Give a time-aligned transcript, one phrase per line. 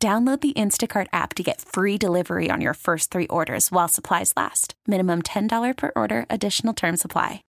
[0.00, 4.32] Download the Instacart app to get free delivery on your first three orders while supplies
[4.36, 4.74] last.
[4.86, 7.42] Minimum $10 per order, additional term supply.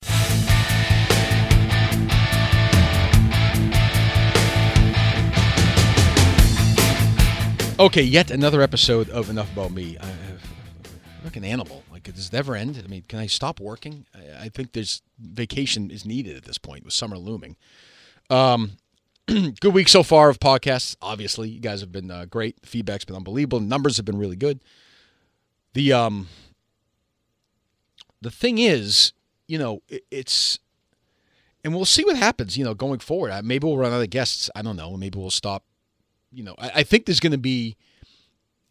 [7.80, 9.98] Okay, yet another episode of Enough About Me.
[10.00, 11.82] I, I'm like an animal.
[11.90, 12.80] Like, does it never end?
[12.82, 14.06] I mean, can I stop working?
[14.14, 17.56] I, I think there's vacation is needed at this point with summer looming.
[18.30, 18.76] Um,
[19.60, 20.96] good week so far of podcasts.
[21.02, 22.60] Obviously, you guys have been uh, great.
[22.60, 23.58] The feedback's been unbelievable.
[23.58, 24.62] The numbers have been really good.
[25.74, 26.28] The um,
[28.20, 29.12] the thing is,
[29.48, 30.60] you know, it, it's,
[31.64, 32.56] and we'll see what happens.
[32.56, 34.48] You know, going forward, Uh, maybe we'll run out of guests.
[34.54, 34.96] I don't know.
[34.96, 35.64] Maybe we'll stop.
[36.32, 37.76] You know, I, I think there's going to be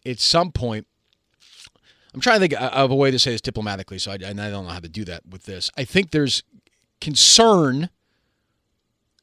[0.05, 0.87] at some point.
[2.13, 4.49] I'm trying to think of a way to say this diplomatically, so I, and I
[4.49, 5.69] don't know how to do that with this.
[5.77, 6.43] I think there's
[7.01, 7.89] concern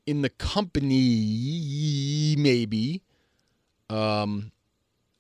[0.07, 3.03] in the company, maybe,
[3.89, 4.53] um,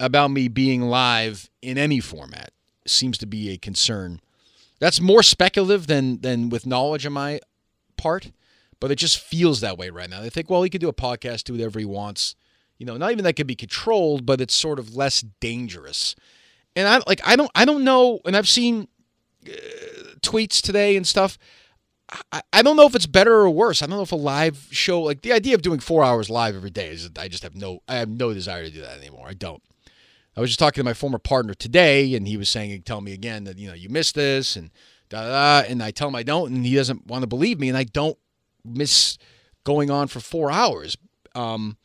[0.00, 2.50] about me being live in any format
[2.86, 4.20] seems to be a concern.
[4.80, 7.40] That's more speculative than than with knowledge on my
[7.96, 8.32] part,
[8.80, 10.20] but it just feels that way right now.
[10.20, 12.34] They think, well, he could do a podcast, do whatever he wants.
[12.78, 16.16] You know, not even that could be controlled, but it's sort of less dangerous.
[16.74, 18.88] And I like I don't I don't know, and I've seen
[19.46, 19.52] uh,
[20.20, 21.38] tweets today and stuff.
[22.52, 23.82] I, don't know if it's better or worse.
[23.82, 26.54] I don't know if a live show like the idea of doing four hours live
[26.54, 29.26] every day is I just have no I have no desire to do that anymore.
[29.28, 29.62] I don't.
[30.36, 33.12] I was just talking to my former partner today, and he was saying, tell me
[33.12, 34.70] again that you know you missed this and
[35.08, 37.60] da da da, and I tell him I don't, and he doesn't want to believe
[37.60, 38.18] me, and I don't
[38.64, 39.18] miss
[39.64, 40.96] going on for four hours.
[41.34, 41.76] Um,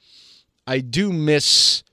[0.65, 1.83] I do miss,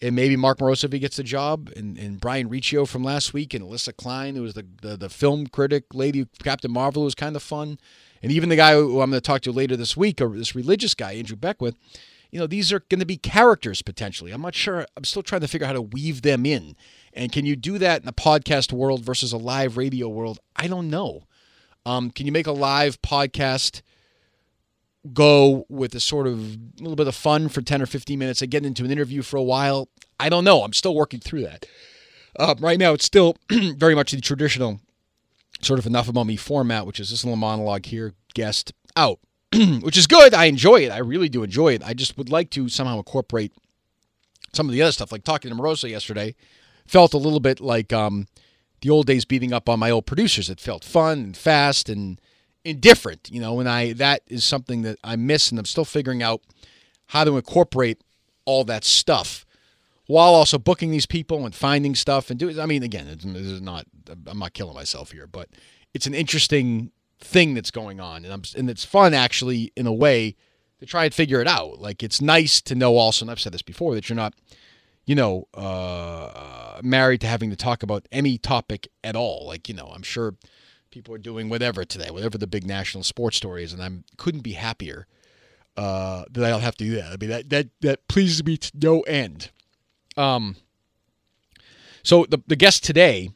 [0.00, 3.32] and maybe Mark Moroso if he gets the job, and, and Brian Riccio from last
[3.32, 7.14] week, and Alyssa Klein, who was the, the the film critic lady, Captain Marvel, was
[7.14, 7.78] kind of fun,
[8.22, 10.54] and even the guy who I'm going to talk to later this week, or this
[10.54, 11.76] religious guy, Andrew Beckwith.
[12.30, 14.32] You know, these are going to be characters potentially.
[14.32, 14.86] I'm not sure.
[14.96, 16.74] I'm still trying to figure out how to weave them in.
[17.12, 20.40] And can you do that in a podcast world versus a live radio world?
[20.56, 21.28] I don't know.
[21.86, 23.82] Um, can you make a live podcast
[25.12, 28.40] go with a sort of a little bit of fun for 10 or 15 minutes
[28.42, 29.88] and get into an interview for a while?
[30.18, 30.62] I don't know.
[30.62, 31.66] I'm still working through that.
[32.38, 34.80] Uh, right now, it's still very much the traditional
[35.60, 39.18] sort of enough about me format, which is this little monologue here, guest out,
[39.80, 40.34] which is good.
[40.34, 40.90] I enjoy it.
[40.90, 41.84] I really do enjoy it.
[41.84, 43.52] I just would like to somehow incorporate
[44.52, 46.34] some of the other stuff, like talking to Moroso yesterday.
[46.86, 48.26] Felt a little bit like um,
[48.82, 50.50] the old days beating up on my old producers.
[50.50, 52.20] It felt fun and fast and
[52.64, 53.60] indifferent, you know.
[53.60, 56.42] And I that is something that I miss, and I'm still figuring out
[57.08, 58.02] how to incorporate
[58.44, 59.46] all that stuff
[60.06, 62.58] while also booking these people and finding stuff and doing.
[62.58, 63.86] I mean, again, this is not.
[64.26, 65.48] I'm not killing myself here, but
[65.92, 69.92] it's an interesting thing that's going on, and I'm and it's fun actually in a
[69.92, 70.36] way
[70.80, 71.80] to try and figure it out.
[71.80, 74.34] Like it's nice to know also, and I've said this before, that you're not,
[75.06, 79.46] you know, uh, married to having to talk about any topic at all.
[79.46, 80.34] Like you know, I'm sure
[80.94, 84.42] people are doing whatever today, whatever the big national sports story is, and I'm couldn't
[84.42, 85.06] be happier
[85.76, 87.12] uh, that I don't have to do that.
[87.12, 89.50] I mean, that that that pleases me to no end.
[90.16, 90.56] Um.
[92.04, 93.30] So the the guest today,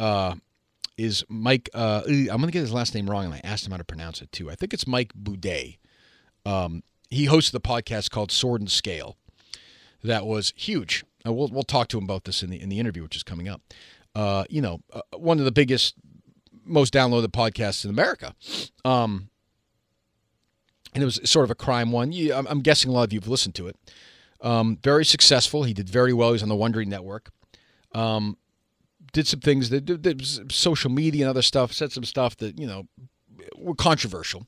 [0.00, 0.36] uh,
[0.96, 1.68] is Mike.
[1.74, 3.84] Uh, I'm going to get his last name wrong, and I asked him how to
[3.84, 4.50] pronounce it too.
[4.50, 5.76] I think it's Mike Boudet.
[6.46, 9.16] Um, he hosted the podcast called Sword and Scale.
[10.02, 11.04] That was huge.
[11.26, 13.22] Uh, we'll we'll talk to him about this in the in the interview, which is
[13.22, 13.60] coming up.
[14.14, 15.94] Uh, you know, uh, one of the biggest,
[16.64, 18.34] most downloaded podcasts in America.
[18.84, 19.28] Um,
[20.94, 22.12] and it was sort of a crime one.
[22.12, 23.76] You, I'm, guessing a lot of you have listened to it.
[24.40, 25.64] Um, very successful.
[25.64, 26.32] He did very well.
[26.32, 27.30] He's on the Wondery Network.
[27.92, 28.36] Um,
[29.12, 31.72] did some things that did, did social media and other stuff.
[31.72, 32.86] Said some stuff that you know
[33.56, 34.46] were controversial.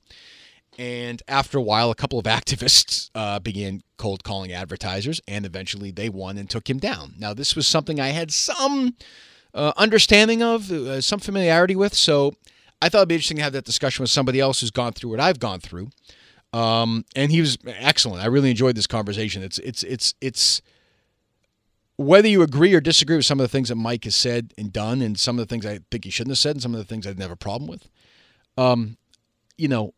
[0.79, 5.91] And after a while, a couple of activists uh, began cold calling advertisers, and eventually
[5.91, 7.15] they won and took him down.
[7.19, 8.95] Now, this was something I had some
[9.57, 11.95] uh, understanding of, uh, some familiarity with.
[11.95, 12.35] So
[12.81, 15.11] I thought it'd be interesting to have that discussion with somebody else who's gone through
[15.11, 15.91] what I've gone through.
[16.53, 18.23] Um, and he was excellent.
[18.23, 19.43] I really enjoyed this conversation.
[19.43, 20.63] It's it's it's it's
[21.97, 24.73] whether you agree or disagree with some of the things that Mike has said and
[24.73, 26.79] done, and some of the things I think he shouldn't have said, and some of
[26.79, 27.89] the things I didn't have a problem with.
[28.57, 28.97] Um,
[29.59, 29.93] you know,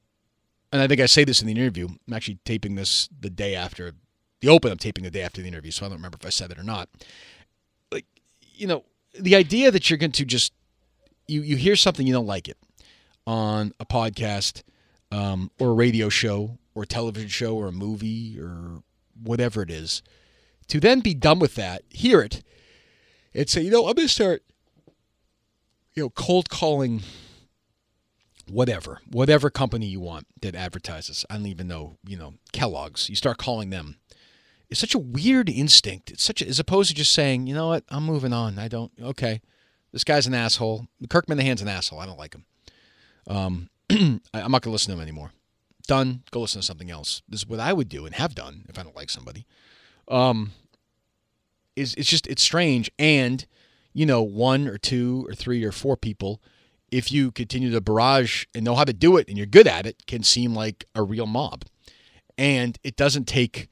[0.73, 1.89] and I think I say this in the interview.
[1.89, 3.93] I'm actually taping this the day after
[4.41, 4.73] the open.
[4.73, 6.59] I'm taping the day after the interview, so I don't remember if I said it
[6.59, 6.89] or not.
[7.93, 8.07] like
[8.41, 8.85] you know
[9.19, 10.53] the idea that you're going to just
[11.27, 12.57] you you hear something you don't like it
[13.27, 14.63] on a podcast
[15.13, 18.83] um, or a radio show or a television show or a movie or
[19.23, 20.03] whatever it is,
[20.69, 22.43] to then be done with that, hear it,
[23.35, 24.43] and say, you know, I'm going to start,
[25.95, 27.03] you know, cold calling
[28.49, 31.25] whatever, whatever company you want that advertises.
[31.29, 33.09] I don't even know, you know, Kellogg's.
[33.09, 33.97] You start calling them.
[34.71, 36.11] It's such a weird instinct.
[36.11, 38.59] It's such a, as opposed to just saying, you know what, I'm moving on.
[38.59, 39.41] I don't, okay,
[39.93, 40.87] this guy's an asshole.
[41.09, 42.01] Kirk Minihane's an asshole.
[42.01, 42.45] I don't like him.
[43.27, 43.71] Um,
[44.35, 45.33] I'm not to listen to him anymore.
[45.87, 46.23] Done.
[46.31, 47.23] Go listen to something else.
[47.29, 49.47] This is what I would do and have done if I don't like somebody.
[50.07, 50.53] Um,
[51.79, 53.47] is it's just it's strange and
[53.95, 56.43] you know one or two or three or four people
[56.91, 59.87] if you continue to barrage and know how to do it and you're good at
[59.87, 61.65] it can seem like a real mob
[62.37, 63.69] and it doesn't take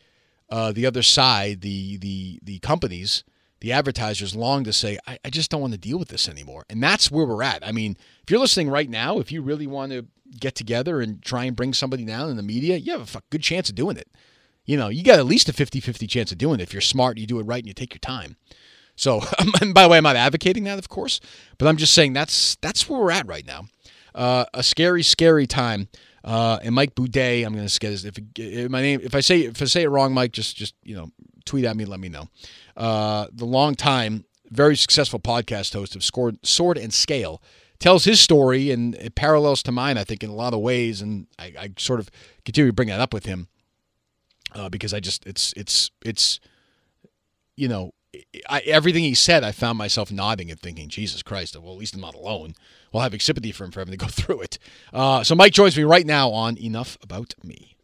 [0.50, 3.24] uh, the other side the the the companies
[3.60, 6.64] the advertisers long to say I, I just don't want to deal with this anymore
[6.68, 9.66] and that's where we're at i mean if you're listening right now if you really
[9.66, 10.06] want to
[10.38, 13.42] get together and try and bring somebody down in the media you have a good
[13.42, 14.08] chance of doing it
[14.66, 16.64] you know, you got at least a 50 50 chance of doing it.
[16.64, 18.36] If you're smart, you do it right and you take your time.
[18.96, 19.20] So,
[19.72, 21.20] by the way, I'm not advocating that, of course,
[21.56, 23.66] but I'm just saying that's that's where we're at right now.
[24.14, 25.88] Uh, a scary, scary time.
[26.26, 29.42] Uh, and Mike Boudet, I'm going to get if, if my name, if I say
[29.42, 31.10] if I say it wrong, Mike, just just you know,
[31.44, 32.28] tweet at me, let me know.
[32.76, 36.04] Uh, the long time, very successful podcast host of
[36.42, 37.40] Sword and Scale
[37.78, 41.00] tells his story and it parallels to mine, I think, in a lot of ways.
[41.00, 42.10] And I, I sort of
[42.44, 43.48] continue to bring that up with him
[44.54, 46.40] uh, because I just it's it's it's
[47.56, 47.92] you know
[48.48, 51.94] I, everything he said, I found myself nodding and thinking, Jesus Christ, well, at least
[51.94, 52.54] I'm not alone.
[52.92, 54.58] Well, having sympathy for him for having to go through it.
[54.92, 57.76] Uh, so Mike joins me right now on Enough About Me.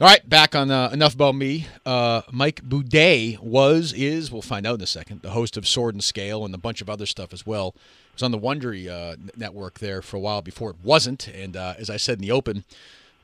[0.00, 1.66] All right, back on uh, Enough About Me.
[1.84, 5.94] Uh, Mike Boudet was, is, we'll find out in a second, the host of Sword
[5.96, 7.74] and Scale and a bunch of other stuff as well.
[8.12, 11.26] Was on the Wondery uh, network there for a while before it wasn't.
[11.26, 12.64] And uh, as I said in the open,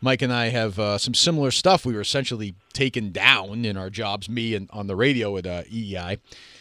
[0.04, 1.86] Mike and I have uh, some similar stuff.
[1.86, 5.62] We were essentially taken down in our jobs, me and on the radio at uh,
[5.62, 6.18] WEEI,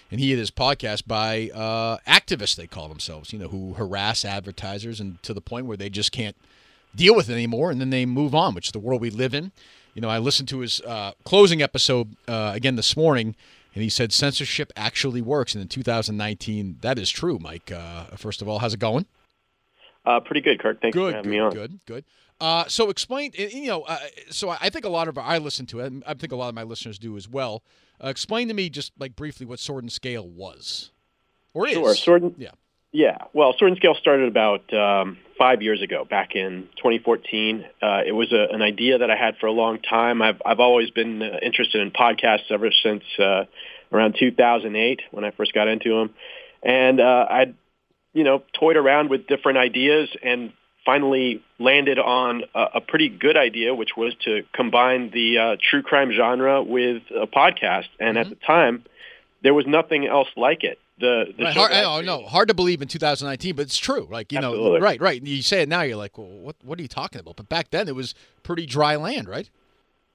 [0.09, 4.23] and he had his podcast by uh, activists, they call themselves, you know, who harass
[4.23, 6.37] advertisers and to the point where they just can't
[6.95, 9.33] deal with it anymore and then they move on, which is the world we live
[9.33, 9.51] in.
[9.93, 13.35] You know, I listened to his uh, closing episode uh, again this morning,
[13.75, 15.53] and he said censorship actually works.
[15.53, 17.73] And in 2019, that is true, Mike.
[17.73, 19.05] Uh, first of all, how's it going?
[20.05, 20.81] pretty good, Kirk.
[20.81, 21.51] Thanks good, for having good, me on.
[21.51, 22.05] Good, good.
[22.43, 23.97] Uh, so explain, you know, uh,
[24.29, 25.93] so I think a lot of I listen to it.
[26.05, 27.63] I think a lot of my listeners do as well.
[28.03, 30.91] Uh, explain to me just like briefly what Sword and Scale was,
[31.53, 31.91] or sure.
[31.91, 31.99] is.
[31.99, 32.49] Sword and, yeah,
[32.91, 33.17] yeah.
[33.31, 37.63] Well, Sword and Scale started about um, five years ago, back in 2014.
[37.81, 40.21] Uh, it was a, an idea that I had for a long time.
[40.21, 43.45] I've I've always been uh, interested in podcasts ever since uh,
[43.89, 46.13] around 2008 when I first got into them,
[46.61, 47.55] and I'd
[48.11, 50.51] you know toyed around with different ideas and
[50.85, 55.81] finally landed on a, a, pretty good idea, which was to combine the uh, true
[55.81, 57.87] crime genre with a podcast.
[57.99, 58.17] And mm-hmm.
[58.17, 58.83] at the time,
[59.41, 60.79] there was nothing else like it.
[60.99, 64.07] The, the right, hard, oh, no, hard to believe in 2019, but it's true.
[64.09, 64.79] Like you Absolutely.
[64.79, 65.21] know, right, right.
[65.21, 67.35] You say it now, you're like, well, what what are you talking about?
[67.35, 68.13] But back then, it was
[68.43, 69.49] pretty dry land, right?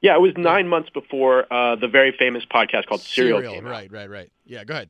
[0.00, 3.40] Yeah, it was nine months before uh, the very famous podcast called Serial.
[3.40, 4.30] Serial right, right, right.
[4.46, 4.88] Yeah, go ahead.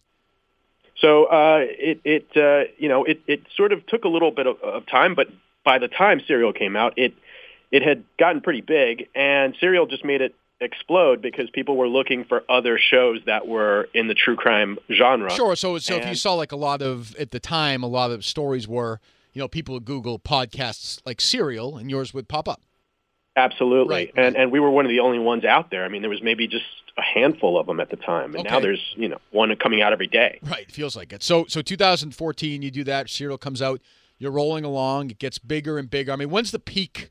[1.00, 4.46] So uh, it it uh, you know it it sort of took a little bit
[4.46, 5.28] of, of time, but
[5.68, 7.12] by the time Serial came out, it
[7.70, 12.24] it had gotten pretty big, and Serial just made it explode because people were looking
[12.24, 15.30] for other shows that were in the true crime genre.
[15.30, 15.54] Sure.
[15.54, 18.10] So, so and, if you saw like a lot of at the time, a lot
[18.10, 18.98] of stories were,
[19.34, 22.62] you know, people would Google podcasts like Serial, and yours would pop up.
[23.36, 25.84] Absolutely, right, and and we were one of the only ones out there.
[25.84, 26.64] I mean, there was maybe just
[26.96, 28.54] a handful of them at the time, and okay.
[28.54, 30.40] now there's you know one coming out every day.
[30.42, 31.22] Right, feels like it.
[31.22, 33.10] So so 2014, you do that.
[33.10, 33.82] Serial comes out.
[34.18, 35.10] You're rolling along.
[35.10, 36.12] It gets bigger and bigger.
[36.12, 37.10] I mean, when's the peak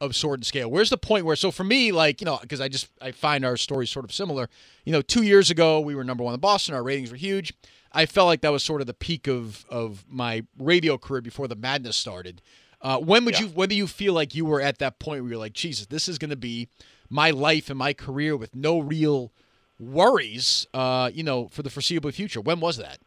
[0.00, 0.70] of Sword and Scale?
[0.70, 1.36] Where's the point where?
[1.36, 4.12] So for me, like you know, because I just I find our stories sort of
[4.12, 4.48] similar.
[4.84, 6.74] You know, two years ago we were number one in Boston.
[6.74, 7.52] Our ratings were huge.
[7.92, 11.48] I felt like that was sort of the peak of of my radio career before
[11.48, 12.40] the madness started.
[12.82, 13.46] Uh, when would Yeah.
[13.46, 13.48] you?
[13.52, 16.08] When do you feel like you were at that point where you're like, Jesus, this
[16.08, 16.68] is going to be
[17.10, 19.32] my life and my career with no real
[19.78, 20.66] worries?
[20.72, 22.40] Uh, you know, for the foreseeable future.
[22.40, 22.98] When was that?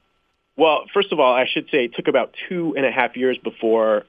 [0.56, 3.38] Well, first of all, I should say it took about two and a half years
[3.44, 4.04] before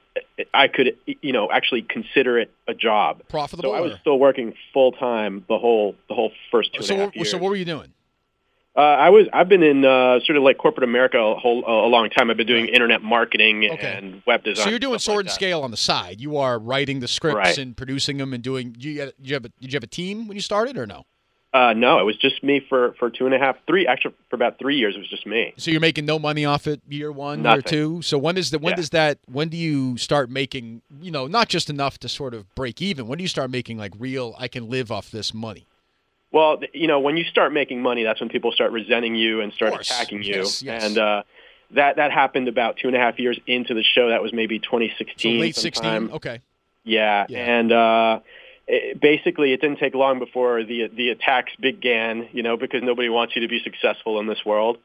[0.53, 3.23] I could, you know, actually consider it a job.
[3.29, 3.71] Profitable.
[3.71, 7.05] So I was still working full time the whole the whole first two and a
[7.05, 7.31] half years.
[7.31, 7.91] so what were you doing?
[8.77, 11.87] Uh, I was I've been in uh, sort of like corporate America a whole a
[11.87, 12.29] long time.
[12.29, 13.93] I've been doing internet marketing Okay.
[13.97, 14.65] and web design.
[14.65, 16.19] So you're doing stuff like sword and scale on the side.
[16.21, 17.57] You are writing the scripts Right.
[17.57, 18.73] and producing them and doing.
[18.77, 21.05] Do you, you have a, did you have a team when you started or no?
[21.55, 23.87] Uh, no, it was just me for, for two and a half, three.
[23.87, 25.53] Actually, for about three years, it was just me.
[25.55, 27.55] So you're making no money off it year one, Nothing.
[27.55, 28.01] year two.
[28.01, 28.75] So when is the when Yeah.
[28.75, 32.53] does that when do you start making you know not just enough to sort of
[32.55, 33.07] break even?
[33.07, 34.35] When do you start making like real?
[34.37, 35.65] I can live off this money.
[36.33, 39.53] Well, you know, when you start making money, that's when people start resenting you and
[39.53, 40.39] start attacking you.
[40.39, 40.83] Yes, yes.
[40.83, 41.23] And uh,
[41.71, 44.09] that that happened about two and a half years into the show.
[44.09, 45.39] That was maybe So 2016.
[45.39, 45.61] late sometime.
[46.03, 46.15] sixteen.
[46.17, 46.39] Okay.
[46.83, 47.39] Yeah, Yeah.
[47.59, 48.19] and uh,
[48.67, 52.27] it, basically, it didn't take long before the the attacks began.
[52.31, 54.77] You know, because nobody wants you to be successful in this world.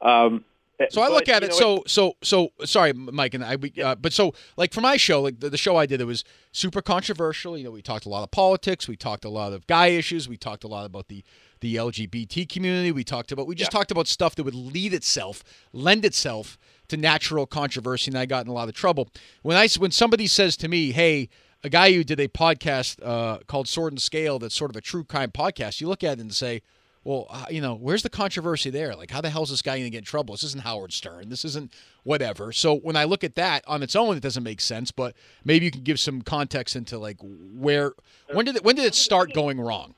[0.00, 0.44] Um,
[0.90, 1.50] So I look at it.
[1.50, 3.56] know, So so so sorry, Mike and I.
[3.56, 6.04] We, uh, but so like for my show, like the, the show I did, it
[6.04, 7.56] was super controversial.
[7.56, 8.88] You know, we talked a lot of politics.
[8.88, 10.28] We talked a lot of guy issues.
[10.28, 11.22] We talked a lot about the
[11.60, 12.92] the LGBT community.
[12.92, 13.78] We talked about we just Yeah.
[13.78, 18.10] talked about stuff that would lead itself, lend itself to natural controversy.
[18.10, 19.08] And I got in a lot of trouble
[19.42, 21.28] when I when somebody says to me, "Hey."
[21.64, 24.82] A guy who did a podcast uh, called Sword and Scale, that's sort of a
[24.82, 25.80] true crime podcast.
[25.80, 26.60] You look at it and say,
[27.04, 28.94] well, uh, you know, where's the controversy there?
[28.94, 30.34] Like, how the hell is this guy going to get in trouble?
[30.34, 31.30] This isn't Howard Stern.
[31.30, 32.52] This isn't whatever.
[32.52, 34.90] So when I look at that on its own, it doesn't make sense.
[34.90, 37.92] But maybe you can give some context into like where
[38.32, 39.94] when did it when did it start going wrong?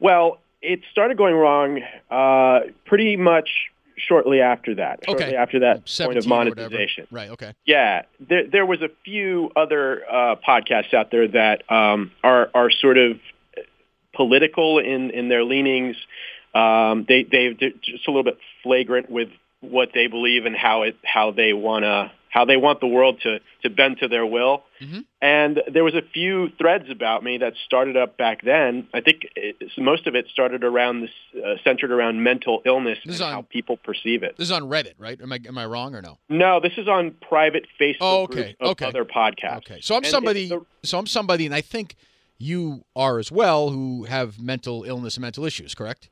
[0.00, 5.00] Well, it started going wrong uh, pretty much shortly after that.
[5.06, 5.36] Shortly Okay.
[5.36, 7.06] after that point 17 of monetization.
[7.10, 7.30] Right.
[7.30, 7.52] Okay.
[7.64, 12.70] Yeah, there there was a few other uh, podcasts out there that um, are are
[12.70, 13.18] sort of
[14.14, 15.96] political in in their leanings.
[16.54, 19.28] Um, they they they're just a little bit flagrant with
[19.60, 23.38] what they believe and how it how they wanna how they want the world to
[23.62, 24.62] to bend to their will.
[24.82, 25.04] Mhm.
[25.22, 28.88] And there was a few threads about me that started up back then.
[28.92, 31.10] I think it, most of it started around this
[31.42, 34.36] uh, centered around mental illness This is and on- how people perceive it.
[34.36, 35.18] This is on Reddit, right?
[35.20, 36.18] Am I am I wrong or no?
[36.28, 38.86] No, this is on private Facebook Oh, okay, groups of okay.
[38.86, 39.58] other podcasts.
[39.58, 39.78] Okay.
[39.80, 40.48] So I'm And somebody.
[40.48, 41.94] the- So I'm somebody, and I think
[42.36, 45.72] you are as well, who have mental illness and mental issues.
[45.74, 46.10] Correct?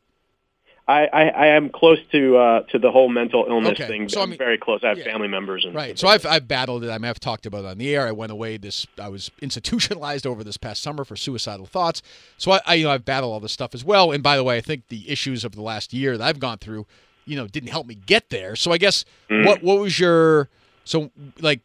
[0.92, 4.08] I, I, I am close to uh, to the whole mental illness Okay, thing.
[4.08, 4.80] so I I'm mean- very close.
[4.84, 5.04] I have yeah.
[5.04, 5.98] family members and Right.
[5.98, 6.90] So I've I've battled it.
[6.90, 8.06] I mean, I've talked about it on the air.
[8.06, 8.86] I went away this.
[9.00, 12.02] I was institutionalized over this past summer for suicidal thoughts.
[12.38, 14.12] So I, I you know I've battled all this stuff as well.
[14.12, 16.58] And by the way, I think the issues of the last year that I've gone
[16.58, 16.86] through,
[17.24, 18.54] you know, didn't help me get there.
[18.56, 19.46] So I guess Mm.
[19.46, 20.48] what what was your
[20.84, 21.60] so like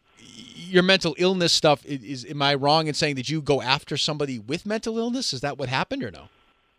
[0.70, 3.96] your mental illness stuff is, is am I wrong in saying that you go after
[3.96, 5.32] somebody with mental illness?
[5.32, 6.28] Is that what happened or no?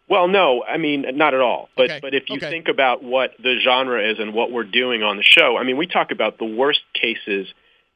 [0.10, 1.70] Well, no, I mean not at all.
[1.78, 2.50] But Okay, but if you okay.
[2.50, 5.78] think about what the genre is and what we're doing on the show, I mean,
[5.78, 7.48] we talk about the worst cases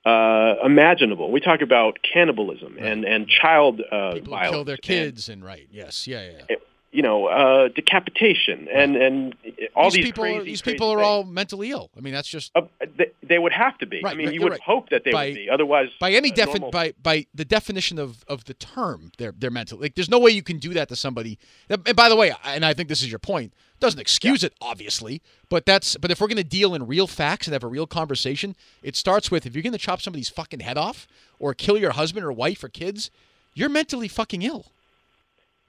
[0.06, 1.32] uh, imaginable.
[1.32, 5.68] We talk about cannibalism and and child uh, People violence, kill their kids and, right?
[5.72, 6.08] Yes.
[6.08, 6.24] Yeah.
[6.24, 6.42] Yeah.
[6.50, 6.56] yeah.
[6.94, 9.36] You know, uh, decapitation and and
[9.76, 11.06] all these, these, people, crazy, are, these people are things.
[11.08, 11.90] all mentally ill.
[11.98, 12.62] I mean, that's just Uh,
[12.96, 14.00] they, they would have to be.
[14.04, 14.62] Right, I mean, you would right.
[14.62, 15.50] hope that they By- would be.
[15.50, 19.50] Otherwise, by any defi- normal- by by the definition of of the term they're they're
[19.52, 21.38] mental like there's no way you can do that to somebody
[21.70, 25.22] and by the way and i think this is your point doesn't excuse it obviously
[25.50, 27.88] but that's but if we're going to deal in real facts and have a real
[27.88, 31.08] conversation it starts with if you're going to chop somebody's fucking head off
[31.40, 33.10] or kill your husband or wife or kids
[33.54, 34.66] you're mentally fucking ill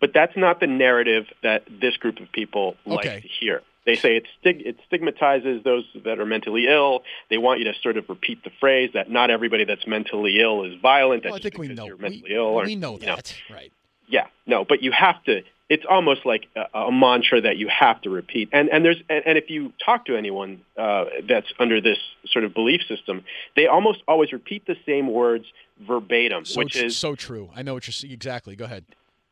[0.04, 3.20] But that's not the narrative that this group of people like Okay.
[3.22, 3.62] to hear.
[3.86, 7.04] They say it, stig- it stigmatizes those that are mentally ill.
[7.30, 10.62] They want you to sort of repeat the phrase that not everybody that's mentally ill
[10.64, 11.24] is violent.
[11.24, 12.42] Well, i think we know you're we, ill.
[12.42, 13.16] Or, we know you know.
[13.16, 13.72] that right
[14.06, 15.40] Yeah, no, but you have to.
[15.70, 18.50] It's almost like a, a mantra that you have to repeat.
[18.52, 21.96] And and there's and, and if you talk to anyone uh, that's under this
[22.26, 23.24] sort of belief system,
[23.56, 25.46] they almost always repeat the same words
[25.80, 28.84] verbatim, so which is so true i know what you're s- exactly go ahead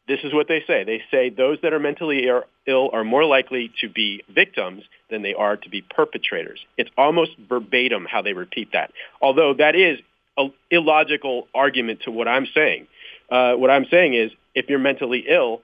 [0.08, 0.84] this is what they say.
[0.84, 2.28] They say those that are mentally
[2.66, 6.60] ill are more likely to be victims than they are to be perpetrators.
[6.76, 8.92] It's almost verbatim how they repeat that.
[9.20, 9.98] Although that is
[10.36, 12.86] an illogical argument to what I'm saying.
[13.30, 15.62] Uh, what I'm saying is if you're mentally ill,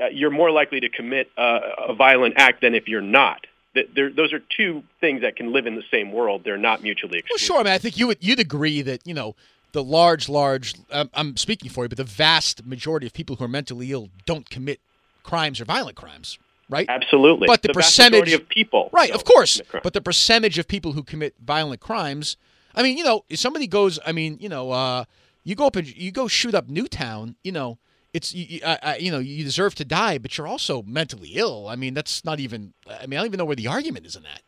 [0.00, 3.46] uh, you're more likely to commit uh, a violent act than if you're not.
[3.74, 6.42] Th- there- Those are two things that can live in the same world.
[6.44, 7.48] They're not mutually exclusive.
[7.50, 7.60] Well, sure.
[7.60, 9.34] I mean, I think you would you'd agree that you know
[9.74, 10.74] the large, large.
[10.90, 14.08] Um, I'm speaking for you, but the vast majority of people who are mentally ill
[14.24, 14.80] don't commit
[15.24, 16.38] crimes or violent crimes,
[16.70, 16.86] right?
[16.88, 17.48] Absolutely.
[17.48, 19.60] But the vast majority percentage- of people, Right, of course.
[19.82, 22.36] But the percentage of people who commit violent crimes,
[22.74, 25.04] I mean, you know, if somebody goes, I mean, you know, uh,
[25.42, 27.78] you go up and you go shoot up Newtown, you know,
[28.12, 31.66] it's you, I, you know, you deserve to die, but you're also mentally ill.
[31.68, 32.72] I mean, that's not even.
[32.88, 34.40] I mean, I don't even know where the argument is in that.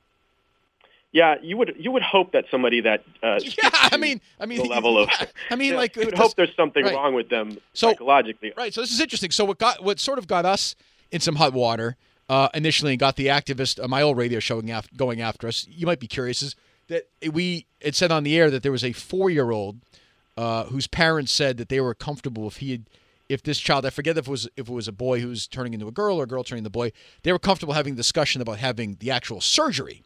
[1.16, 4.58] Yeah, you would you would hope that somebody that uh, Yeah, I mean, I mean,
[4.58, 5.08] the level of
[5.50, 6.94] I mean, Yeah, like, you would hope there's something right.
[6.94, 8.52] wrong with them So- psychologically.
[8.54, 8.74] Right.
[8.74, 9.30] So this is interesting.
[9.30, 10.76] So what got what sort of got us
[11.10, 11.96] in some hot water
[12.28, 15.48] uh, initially and got the activist uh, my old radio show going after, going after
[15.48, 15.66] us.
[15.70, 16.54] You might be curious is
[16.88, 19.78] that we it said on the air that there was a four year old
[20.36, 22.82] uh, whose parents said that they were comfortable if he had
[23.30, 25.72] if this child, I forget if it was if it was a boy who's turning
[25.72, 26.92] into a girl or a girl turning into a boy,
[27.22, 30.02] they were comfortable having a discussion about having the actual surgery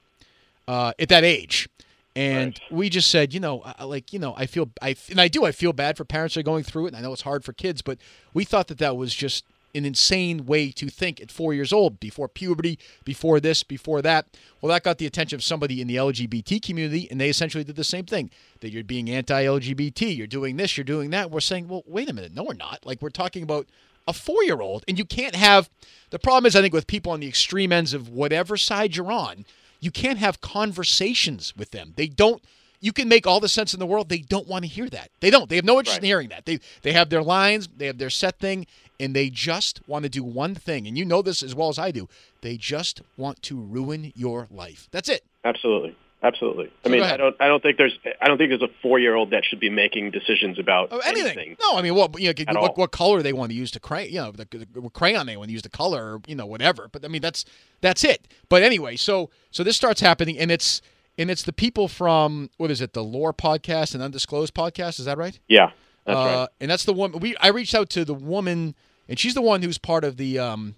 [0.70, 1.68] uh, at that age.
[2.14, 2.78] And Right.
[2.78, 5.52] we just said, you know, like, you know, I feel, I and I do, I
[5.52, 7.52] feel bad for parents that are going through it, and I know it's hard for
[7.52, 7.98] kids, but
[8.34, 12.00] we thought that that was just an insane way to think at four years old,
[12.00, 14.26] before puberty, before this, before that.
[14.60, 17.76] Well, that got the attention of somebody in the LGBT community, and they essentially did
[17.76, 18.30] the same thing.
[18.60, 21.30] That you're being anti-LGBT, you're doing this, you're doing that.
[21.30, 22.84] We're saying, well, wait a minute, no, we're not.
[22.84, 23.66] Like we're talking about
[24.08, 25.70] a four-year-old, and you can't have.
[26.10, 29.12] The problem is, I think, with people on the extreme ends of whatever side you're
[29.12, 29.44] on,
[29.80, 31.94] you can't have conversations with them.
[31.96, 32.42] They don't.
[32.82, 34.08] You can make all the sense in the world.
[34.08, 35.10] They don't want to hear that.
[35.20, 35.50] They don't.
[35.50, 36.46] They have no interest in hearing that.
[36.46, 37.68] They they have their lines.
[37.76, 38.66] They have their set thing,
[38.98, 40.86] and they just want to do one thing.
[40.86, 42.08] And you know this as well as I do.
[42.40, 44.88] They just want to ruin your life.
[44.92, 45.24] That's it.
[45.44, 45.96] Absolutely.
[46.22, 46.66] Absolutely.
[46.66, 47.34] I So mean, I don't.
[47.40, 47.98] I don't think there's.
[48.20, 51.26] I don't think there's a four-year-old that should be making decisions about Oh, anything.
[51.26, 51.56] anything.
[51.62, 54.12] No, I mean, what you know, what, what color they want to use to crayon,
[54.12, 56.44] you know, the, the what crayon they want to use to color, or, you know,
[56.44, 56.88] whatever.
[56.92, 57.46] But I mean, that's
[57.80, 58.28] that's it.
[58.50, 60.82] But anyway, so so this starts happening, and it's
[61.16, 64.98] and it's the people from what is it, the Lore podcast and Undisclosed podcast?
[64.98, 65.38] Is that right?
[65.48, 65.70] Yeah,
[66.04, 66.48] that's uh, right.
[66.60, 68.74] And that's the one we I reached out to the woman,
[69.08, 70.74] and she's the one who's part of the um,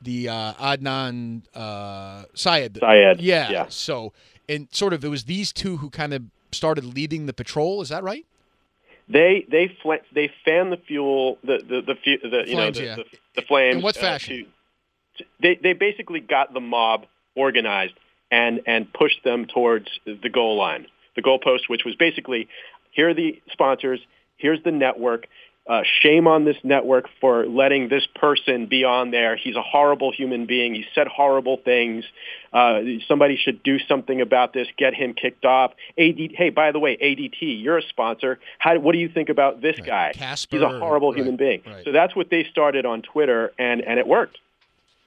[0.00, 2.78] the uh, Adnan uh, Syed.
[2.80, 3.50] Syed, Yeah.
[3.50, 3.66] yeah.
[3.68, 4.12] So
[4.48, 6.22] and sort of it was these two who kind of
[6.52, 7.82] started leading the patrol.
[7.82, 8.26] Is that right?
[9.08, 12.84] They they fl- they fan the fuel the the the, fu- the you know the,
[12.84, 12.96] yeah.
[12.96, 13.04] the,
[13.36, 13.76] the flames.
[13.76, 14.46] In what uh, fashion?
[15.16, 17.94] to- to- they they basically got the mob organized
[18.30, 22.48] and and pushed them towards the goal line, the goalpost, which was basically
[22.90, 24.00] here are the sponsors,
[24.36, 25.28] here's the network.
[25.68, 29.34] Uh, shame on this network for letting this person be on there.
[29.34, 30.74] He's a horrible human being.
[30.76, 32.04] He said horrible things.
[32.52, 34.68] Uh, somebody should do something about this.
[34.78, 35.72] Get him kicked off.
[35.98, 38.38] AD, hey, by the way, ADT, you're a sponsor.
[38.60, 39.86] How, what do you think about this Right.
[39.86, 40.12] guy?
[40.14, 41.62] Casper, He's a horrible right, human being.
[41.66, 41.84] right.
[41.84, 44.38] So that's what they started on Twitter, and and it worked.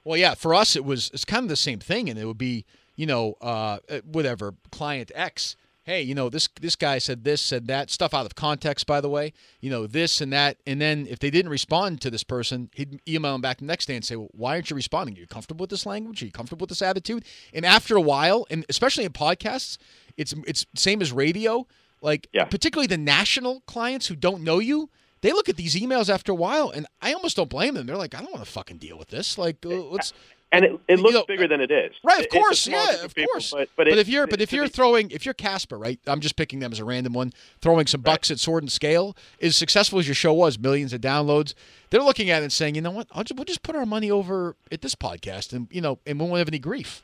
[0.03, 2.37] Well, yeah, for us it was it's kind of the same thing, and it would
[2.37, 2.65] be
[2.97, 5.55] you know uh, uh, whatever client X.
[5.89, 8.85] Hey, you know this this guy said this, said that stuff out of context.
[8.85, 12.11] By the way, you know this and that, and then if they didn't respond to
[12.11, 14.75] this person, he'd email them back the next day and say, well, "Why aren't you
[14.75, 15.17] responding?
[15.17, 16.21] Are you comfortable with this language?
[16.21, 17.25] Are you comfortable with this attitude?"
[17.55, 19.79] And after a while, and especially in podcasts,
[20.15, 21.65] it's it's same as radio.
[22.01, 22.45] Like Yeah.
[22.45, 26.35] particularly the national clients who don't know you, they look at these emails after a
[26.35, 27.87] while, and I almost don't blame them.
[27.87, 29.39] They're like, I don't want to fucking deal with this.
[29.39, 30.13] Like, uh, let's.
[30.51, 31.93] And it, it You looks know, bigger than it is.
[32.03, 33.51] Right, of It- course, yeah, of people, course.
[33.51, 35.99] But, but, it- if you're, but if you're throwing, if you're Casper, right?
[36.07, 37.33] I'm just picking them as a random one.
[37.61, 41.01] Throwing some bucks at Sword and Scale, as successful as your show was, millions of
[41.01, 41.53] downloads.
[41.91, 43.07] They're looking at it and saying, you know what?
[43.11, 46.19] I'll just, we'll just put our money over at this podcast, and you know, and
[46.19, 47.03] we won't have any grief.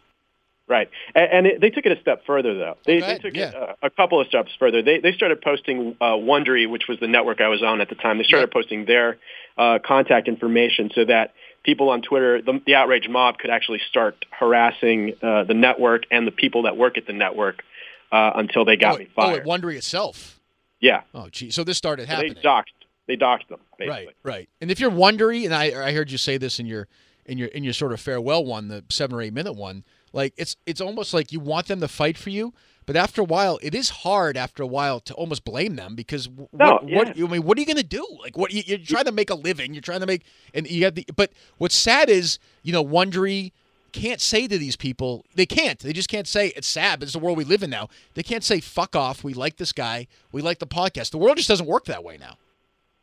[0.67, 2.77] Right, and, and it, they took it a step further, though.
[2.87, 3.49] They, they took yeah.
[3.49, 4.81] it a, a couple of steps further.
[4.81, 7.95] They they started posting uh, Wondery, which was the network I was on at the
[7.95, 8.17] time.
[8.17, 9.17] They started posting their
[9.59, 11.33] uh, contact information so that
[11.65, 16.25] people on Twitter, the, the outrage mob, could actually start harassing uh, the network and
[16.25, 17.63] the people that work at the network
[18.11, 19.39] uh, until they got oh, me oh, fired.
[19.41, 20.39] at Wondery itself.
[20.79, 21.49] yeah, Oh, gee.
[21.49, 22.35] So this started they happening.
[22.35, 22.65] doxed.
[23.07, 23.59] They doxed them.
[23.77, 24.05] Basically.
[24.05, 24.49] Right, right.
[24.61, 26.87] And if you're Wondery, and I I heard you say this in your
[27.25, 30.33] in your in your sort of farewell one, the seven or eight minute one, like
[30.37, 32.53] it's it's almost like you want them to fight for you,
[32.85, 36.27] but after a while, it is hard after a while to almost blame them because
[36.27, 37.07] w- No, what what.
[37.19, 38.05] I mean, what are you going to do?
[38.21, 40.85] Like what you, you're trying to make a living, you're trying to make, and you
[40.85, 41.05] have the.
[41.15, 43.51] But what's sad is you know Wondery
[43.91, 47.13] can't say to these people they can't they just can't say it's sad but it's
[47.13, 50.05] the world we live in now they can't say fuck off we like this guy
[50.33, 52.35] we like the podcast the world just doesn't work that way now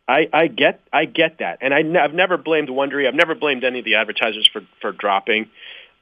[0.09, 3.07] I, I get I get that, and I ne- I've never blamed Wondery.
[3.07, 5.49] I've never blamed any of the advertisers for for dropping.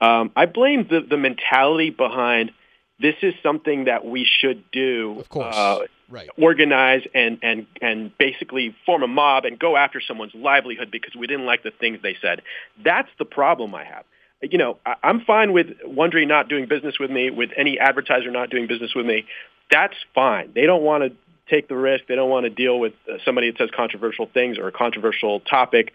[0.00, 2.52] Um, I blame the the mentality behind
[3.00, 5.16] this is something that we should do.
[5.20, 10.00] of course Uh, right organize and and and basically form a mob and go after
[10.00, 12.42] someone's livelihood because we didn't like the things they said.
[12.84, 14.04] That's the problem I have.
[14.42, 18.30] You know, I, I'm fine with Wondery not doing business with me, with any advertiser
[18.30, 19.26] not doing business with me.
[19.70, 20.50] That's fine.
[20.54, 21.16] They don't want to
[21.48, 22.06] take the risk.
[22.08, 25.40] They don't want to deal with uh, somebody that says controversial things or a controversial
[25.40, 25.92] topic.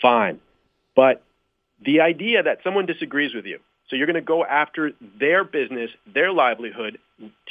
[0.00, 0.40] Fine.
[0.94, 1.22] But
[1.84, 3.58] the idea that someone disagrees with you,
[3.90, 6.98] so you're going to go after their business, their livelihood,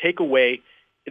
[0.01, 0.61] take away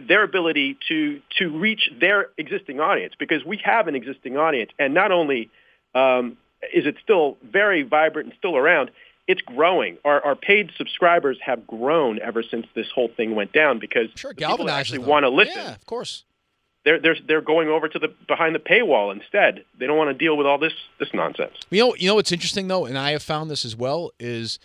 [0.07, 4.93] their ability to to reach their existing audience because we have an existing audience, and
[4.93, 5.49] not only
[5.93, 6.37] um,
[6.73, 8.91] is it still very vibrant and still around,
[9.27, 9.97] it's growing.
[10.03, 14.33] Our, our paid subscribers have grown ever since this whole thing went down because Sure,
[14.33, 16.23] people actually want to listen Yeah, of course.
[16.85, 19.65] they're they're they're going over to the behind the paywall instead.
[19.77, 21.53] They don't want to deal with all this this nonsense.
[21.69, 24.59] You know, you know what's interesting though, and I have found this as well is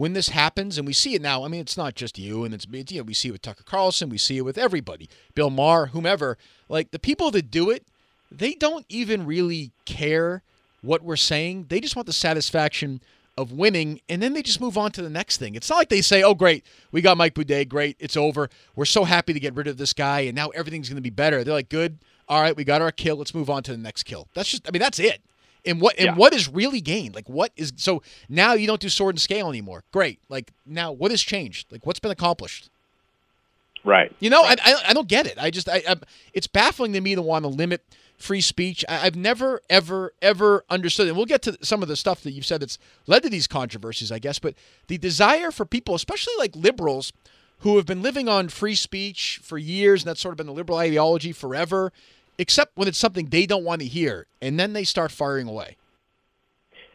[0.00, 1.44] when this happens, and we see it now.
[1.44, 3.64] I mean, it's not just you, and it's you know we see it with Tucker
[3.66, 6.38] Carlson, we see it with everybody, Bill Maher, whomever.
[6.70, 7.84] Like the people that do it,
[8.32, 10.42] they don't even really care
[10.80, 11.66] what we're saying.
[11.68, 13.02] They just want the satisfaction
[13.36, 15.54] of winning, and then they just move on to the next thing.
[15.54, 18.48] It's not like they say, "Oh, great, we got Mike Boudet, great, it's over.
[18.74, 21.10] We're so happy to get rid of this guy, and now everything's going to be
[21.10, 23.16] better." They're like, "Good, all right, we got our kill.
[23.16, 25.20] Let's move on to the next kill." That's just, I mean, that's it.
[25.64, 26.14] And what and Yeah.
[26.14, 27.14] what is really gained?
[27.14, 29.84] Like, what is so now you don't do sword and scale anymore?
[29.92, 30.18] Great.
[30.28, 31.70] Like now, what has changed?
[31.70, 32.70] Like, what's been accomplished?
[33.82, 34.14] Right.
[34.20, 35.34] You know, I, I, I don't get it.
[35.38, 35.96] I just I, I
[36.34, 37.82] it's baffling to me to want to limit
[38.18, 38.84] free speech.
[38.88, 41.08] I, I've never ever ever understood.
[41.08, 43.46] And we'll get to some of the stuff that you've said that's led to these
[43.46, 44.38] controversies, I guess.
[44.38, 44.54] But
[44.88, 47.12] the desire for people, especially like liberals,
[47.60, 50.52] who have been living on free speech for years, and that's sort of been the
[50.52, 51.92] liberal ideology forever,
[52.40, 55.76] except when it's something they don't want to hear, and then they start firing away.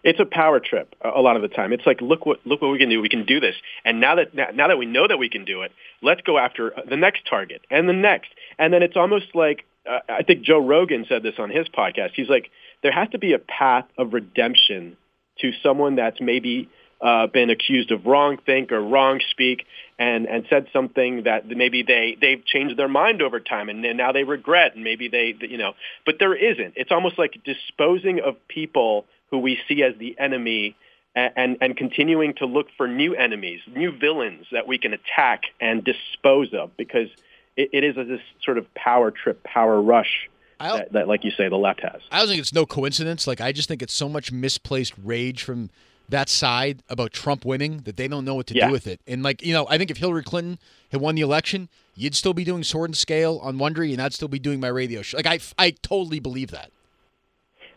[0.04, 1.72] It's a power trip a lot of the time.
[1.72, 3.02] It's like look what look what we can do.
[3.02, 3.56] We can do this.
[3.84, 6.74] And now that now, that we know that we can do it, let's go after
[6.88, 8.30] the next target and the next.
[8.60, 12.12] And then it's almost like uh, I think Joe Rogan said this on his podcast.
[12.16, 12.50] He's like
[12.84, 14.98] there has to be a path of redemption
[15.40, 16.70] to someone that's maybe
[17.02, 19.66] uh, been accused of wrong think or wrong speak
[20.00, 24.12] and and said something that maybe they they've changed their mind over time and now
[24.12, 25.74] they regret and maybe they you know
[26.06, 30.76] but there isn't it's almost like disposing of people who we see as the enemy
[31.16, 35.82] and, and, continuing to look for new enemies, new villains that we can attack and
[35.84, 37.08] dispose of because
[37.56, 40.30] it, it is a, this sort of power trip, power rush
[40.78, 42.02] that, that, like you say, the left has.
[42.12, 43.28] I don't think it's no coincidence.
[43.28, 45.70] Like I just think it's so much misplaced rage from
[46.10, 48.68] that side about Trump winning that they don't know what to Yeah.
[48.68, 49.00] do with it.
[49.08, 50.60] And like you know, I think if Hillary Clinton
[50.92, 54.14] had won the election, you'd still be doing Sword and Scale on Wondery, and I'd
[54.14, 55.18] still be doing my radio show.
[55.18, 56.70] Like I, I totally believe that.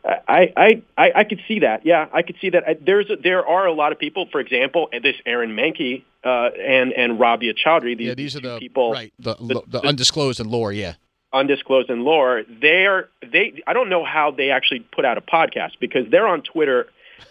[0.05, 1.85] I, I, I, I could see that.
[1.85, 2.65] Yeah, I could see that.
[2.67, 6.51] I, there's a, there are a lot of people, for example, this Aaron Mahnke uh,
[6.59, 7.97] and and Rabia Chaudry.
[7.99, 10.73] These, yeah, these are the people, right, the, the- the, the- undisclosed and lore.
[10.73, 10.95] Yeah,
[11.33, 15.73] undisclosed and lore, they're they I don't know how they actually put out a podcast
[15.81, 16.87] because they're on Twitter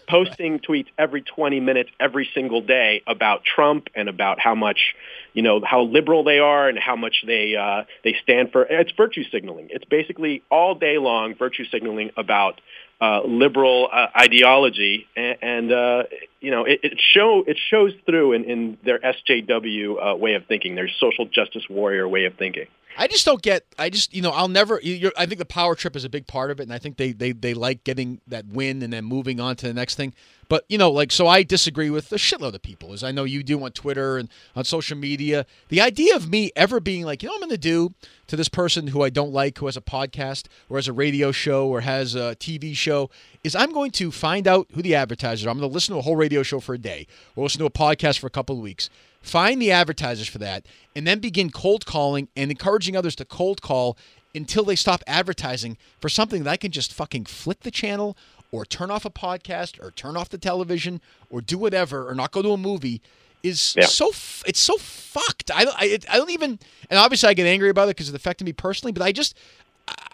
[0.07, 4.95] posting tweets every 20 minutes every single day about Trump and about how much
[5.33, 8.91] you know how liberal they are and how much they uh, they stand for it's
[8.91, 9.67] virtue signaling.
[9.71, 12.59] It's basically all day long virtue signaling about
[12.99, 15.07] uh, liberal uh, ideology.
[15.15, 16.03] And, and uh,
[16.41, 20.45] you know it, it show it shows through in, in their SJW uh, way of
[20.45, 22.67] thinking their social justice warrior way of thinking
[22.97, 23.65] I just don't get.
[23.77, 24.81] I just you know I'll never.
[25.17, 27.11] I think the power trip is a big part of it, and I think they
[27.11, 30.13] they they like getting that win and then moving on to the next thing.
[30.49, 33.23] But you know, like so, I disagree with a shitload of people, as I know
[33.23, 35.45] you do on Twitter and on social media.
[35.69, 37.93] The idea of me ever being like, you know, I'm going to do
[38.27, 41.31] to this person who I don't like, who has a podcast or has a radio
[41.31, 43.09] show or has a TV show,
[43.43, 45.49] is I'm going to find out who the advertisers are.
[45.49, 47.05] I'm going to listen to a whole radio show for a day,
[47.35, 48.89] or listen to a podcast for a couple of weeks
[49.27, 53.61] find the advertisers for that, and then begin cold calling and encouraging others to cold
[53.61, 53.97] call
[54.33, 58.15] until they stop advertising for something that I can just fucking flick the channel
[58.51, 62.31] or turn off a podcast or turn off the television or do whatever or not
[62.31, 63.01] go to a movie
[63.43, 63.85] is Yeah.
[63.85, 64.09] so
[64.45, 65.51] it's so fucked.
[65.51, 66.59] I don't I, I don't even
[66.89, 69.37] and obviously I get angry about it because it affected me personally, but I just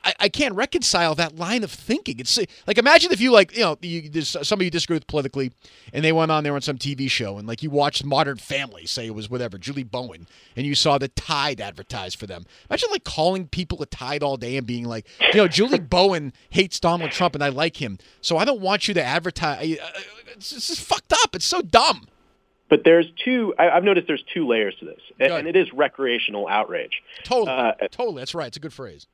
[0.05, 2.19] I, I can't reconcile that line of thinking.
[2.19, 5.51] It's like imagine if you like you know you, there's somebody you disagree with politically,
[5.93, 8.85] and they went on there on some TV show and like you watched Modern Family,
[8.85, 12.45] say it was whatever Julie Bowen, and you saw the Tide advertised for them.
[12.69, 16.33] Imagine like calling people a Tide all day and being like, you know, Julie Bowen
[16.49, 19.77] hates Donald Trump and I like him, so I don't want you to advertise.
[19.79, 19.89] uh,
[20.33, 21.33] It's, it's just fucked up.
[21.35, 22.07] It's so dumb.
[22.69, 23.53] But there's two.
[23.59, 27.03] I, I've noticed there's two layers to this, and, and it is recreational outrage.
[27.23, 28.17] Totally, Uh, totally.
[28.21, 28.47] That's right.
[28.47, 29.05] It's a good phrase.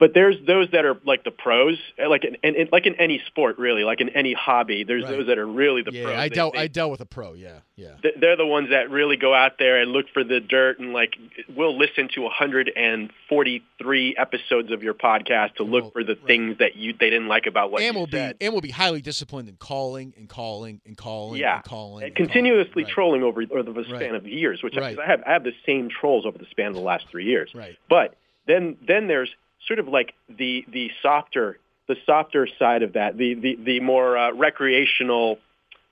[0.00, 2.94] But there's those that are like the pros, uh, like in, in, in- like in
[2.96, 4.82] any sport, really, like in any hobby.
[4.82, 5.10] There's Right.
[5.10, 6.16] those that are really the Yeah, pros.
[6.16, 7.34] I They- dealt they- I dealt with a pro.
[7.34, 7.96] Yeah, yeah.
[8.18, 11.16] they're the ones that really go out there and look for the dirt and like
[11.54, 16.26] will listen to 143 episodes of your podcast to look Well, for the right.
[16.26, 18.36] things that you they didn't like about what and you will be said.
[18.40, 22.14] and will be highly disciplined in calling and calling and calling yeah, and calling and
[22.14, 22.84] continuously calling.
[22.84, 22.92] Right.
[22.94, 24.76] trolling over over the span of years, which.
[24.76, 27.24] I, I have I have the same trolls over the span of the last three
[27.26, 27.50] years.
[27.54, 27.76] Right.
[27.88, 28.14] But
[28.46, 29.30] then then there's
[29.66, 34.16] sort of like the the softer the softer side of that, the the the more
[34.16, 35.38] uh, recreational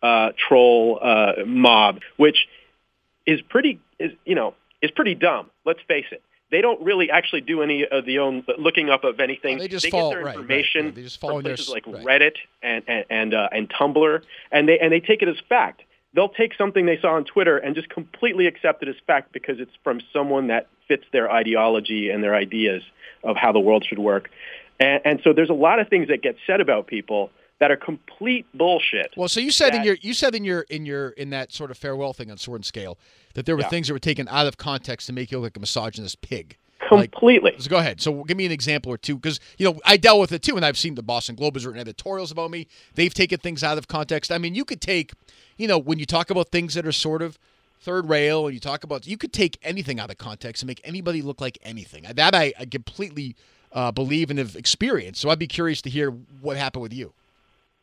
[0.02, 2.46] uh, troll uh, mob, which
[3.26, 5.50] is pretty is you know is pretty dumb.
[5.64, 6.22] Let's face it.
[6.50, 9.58] They don't really actually do any of the own looking up of anything.
[9.58, 10.94] They just get fall- their right, right, information right.
[10.94, 11.84] They just follow from places s- like.
[11.84, 15.82] Reddit and and and, uh, and Tumblr, and they and they take it as fact.
[16.18, 19.60] They'll take something they saw on Twitter and just completely accept it as fact because
[19.60, 22.82] it's from someone that fits their ideology and their ideas
[23.22, 24.28] of how the world should work.
[24.80, 27.76] And, and so there's a lot of things that get said about people that are
[27.76, 29.12] complete bullshit.
[29.16, 31.70] Well, so you said in your you said in your in your in that sort
[31.70, 32.98] of farewell thing on Sword and Scale
[33.34, 33.68] that there were Yeah.
[33.68, 36.56] things that were taken out of context to make you look like a misogynist pig.
[36.88, 37.52] Completely.
[37.52, 38.00] Like, so go ahead.
[38.00, 40.56] So give me an example or two, because you know I dealt with it too,
[40.56, 42.66] and I've seen the Boston Globe has written editorials about me.
[42.94, 44.32] They've taken things out of context.
[44.32, 45.12] I mean, you could take,
[45.56, 47.38] you know, when you talk about things that are sort of
[47.80, 50.80] third rail, and you talk about, you could take anything out of context and make
[50.82, 52.04] anybody look like anything.
[52.12, 53.36] That I, I completely
[53.72, 55.20] uh, believe and have experienced.
[55.20, 57.12] So I'd be curious to hear what happened with you.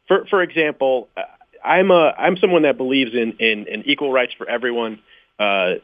[0.07, 1.23] For for example, uh,
[1.63, 4.99] I'm a I'm someone that believes in in, in equal rights for everyone,
[5.39, 5.75] uh,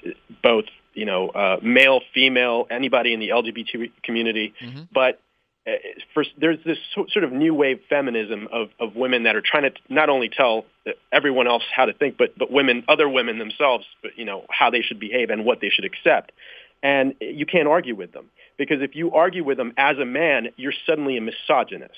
[0.43, 4.53] both you know uh, male, female, anybody in the LGBT community.
[4.61, 4.83] Mm-hmm.
[4.91, 5.19] But
[5.67, 5.71] uh,
[6.13, 9.71] for, there's this sort of new wave feminism of, of women that are trying to
[9.89, 10.65] not only tell
[11.11, 14.69] everyone else how to think, but but women, other women themselves, but, you know how
[14.69, 16.31] they should behave and what they should accept.
[16.83, 20.47] And you can't argue with them because if you argue with them as a man,
[20.55, 21.93] you're suddenly a misogynist.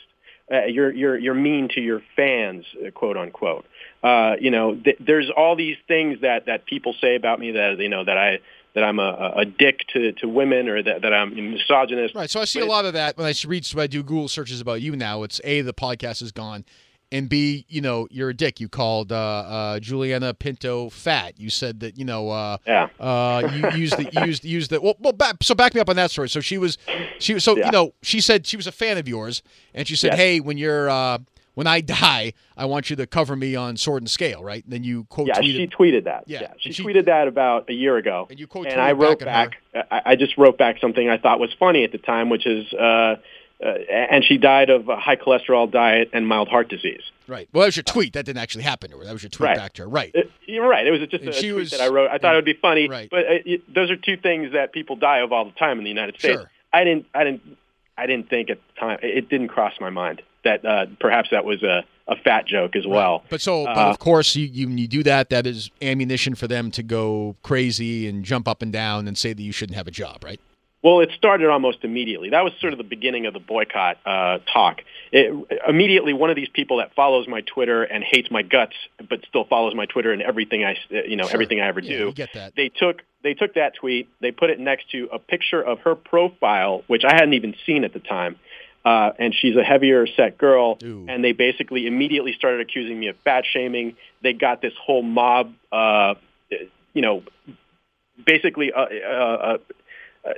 [0.52, 3.66] Uh, you're you're you're mean to your fans, uh, quote unquote.
[4.04, 7.80] Uh, you know, th- there's all these things that that people say about me that
[7.80, 8.40] you know that I
[8.76, 12.16] that I'm a, a dick to, to women or that, that I'm misogynist.
[12.16, 12.30] Right.
[12.30, 14.28] So I see but a lot of that when I read, when I do Google
[14.28, 15.24] searches about you now.
[15.24, 16.66] It's A, the podcast is gone
[17.14, 18.60] and B, you know, you're a dick.
[18.60, 21.40] You called uh, uh, Juliana Pinto fat.
[21.40, 22.90] You said that, you know, uh, yeah.
[23.00, 25.96] uh, you used the used used the well, well back, so back me up on
[25.96, 26.28] that story.
[26.28, 26.80] So she was,
[27.20, 27.68] she was so yeah.
[27.68, 29.44] you know, she said she was a fan of yours,
[29.76, 30.20] and she said, yes.
[30.20, 31.20] hey, when you're uh,
[31.56, 34.64] when I die, I want you to cover me on Sword and Scale, right?
[34.64, 35.56] And then you quote yeah, tweeted.
[35.56, 36.24] she tweeted that.
[36.28, 36.54] Yeah, yeah.
[36.60, 38.28] She, she, tweeted that about a year ago.
[38.30, 39.58] And you quote and I wrote back.
[39.74, 42.46] back I, I just wrote back something I thought was funny at the time, which
[42.46, 42.72] is.
[42.74, 43.16] Uh,
[43.64, 47.02] uh, and she died of a high cholesterol diet and mild heart disease.
[47.28, 47.48] Right.
[47.54, 48.12] Well, that was your tweet.
[48.12, 49.06] That didn't actually happen to her.
[49.06, 49.58] That was your tweet right.
[49.58, 49.88] back to her.
[49.88, 50.12] Right.
[50.14, 50.86] It, you're right.
[50.86, 52.10] It was just and a tweet was, that I wrote.
[52.10, 52.90] I thought it would be funny.
[52.90, 53.10] Right.
[53.10, 55.90] But uh, those are two things that people die of all the time in the
[55.90, 56.42] United States.
[56.42, 56.52] Sure.
[56.74, 57.06] I didn't.
[57.14, 57.58] I didn't.
[57.98, 59.00] I didn't think at the time.
[59.02, 62.86] It didn't cross my mind that uh, perhaps that was a, a fat joke as
[62.86, 63.20] well.
[63.20, 63.30] Right.
[63.30, 65.30] But so, but of course, you, you you do that.
[65.30, 69.34] That is ammunition for them to go crazy and jump up and down and say
[69.34, 70.40] that you shouldn't have a job, right?
[70.84, 72.32] Well, it started almost immediately.
[72.32, 74.82] That was sort of the beginning of the boycott uh, talk.
[75.14, 75.34] It,
[75.66, 78.74] immediately, one of these people that follows my Twitter and hates my guts,
[79.10, 81.34] but still follows my Twitter and everything I, you know, sure.
[81.34, 82.12] everything I ever yeah, do.
[82.12, 82.54] get that.
[82.58, 85.96] They took they took that tweet, they put it next to a picture of her
[85.96, 88.36] profile, which I hadn't even seen at the time.
[88.86, 91.06] Uh, and she's a heavier set girl, Ooh.
[91.08, 93.96] and they basically immediately started accusing me of fat shaming.
[94.22, 96.16] They got this whole mob, uh,
[96.94, 97.24] you know,
[98.26, 98.74] basically.
[98.74, 99.58] Uh, uh,
[100.26, 100.34] uh,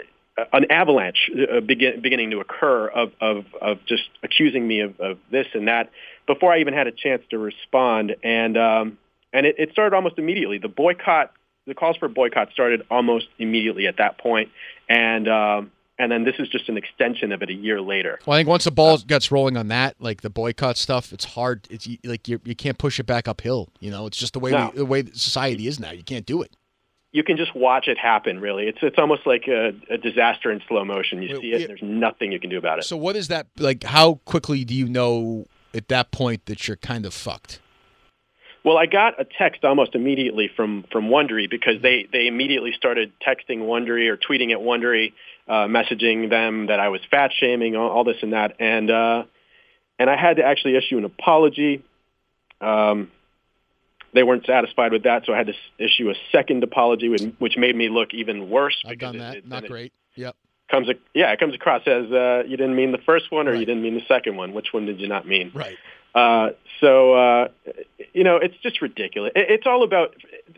[0.51, 1.31] an avalanche
[1.65, 5.89] begin, beginning to occur of, of, of just accusing me of, of this and that
[6.27, 8.17] before I even had a chance to respond.
[8.21, 8.97] And, um,
[9.31, 10.57] and it, it started almost immediately.
[10.57, 11.31] The boycott,
[11.65, 14.49] the calls for boycott started almost immediately at that point.
[14.89, 18.19] And, um, and then this is just an extension of it a year later.
[18.25, 21.25] Well, I think once the ball gets rolling on that, like the boycott stuff, it's
[21.25, 21.67] hard.
[21.69, 23.69] It's like you you can't push it back uphill.
[23.79, 24.71] You know, it's just the way no.
[24.73, 25.91] we, the way society is now.
[25.91, 26.55] You can't do it
[27.15, 28.41] you can just watch it happen.
[28.41, 31.21] Really, it's it's almost like a, a disaster in slow motion.
[31.21, 31.67] You see it, yeah.
[31.67, 32.83] there's nothing you can do about it.
[32.83, 33.85] So, what is that like?
[33.85, 37.61] How quickly do you know at that point that you're kind of fucked?
[38.65, 43.13] Well, I got a text almost immediately from from Wondery because they they immediately started
[43.25, 45.13] texting Wondery or tweeting at Wondery,
[45.47, 49.23] uh, messaging them that I was fat shaming, all, all this and that, and uh,
[49.99, 51.83] and I had to actually issue an apology.
[52.59, 53.11] Um,
[54.15, 57.75] they weren't satisfied with that, so I had to issue a second apology, which made
[57.75, 58.81] me look even worse.
[58.83, 59.35] I've done that.
[59.35, 59.93] It, Not great.
[60.15, 60.35] Yep.
[60.69, 63.59] Comes, yeah, it comes across as uh, you didn't mean the first one, or right.
[63.59, 64.53] you didn't mean the second one.
[64.53, 65.51] Which one did you not mean?
[65.53, 65.77] Right.
[66.15, 67.47] Uh, so uh,
[68.13, 69.33] you know, it's just ridiculous.
[69.35, 70.15] It, it's all about.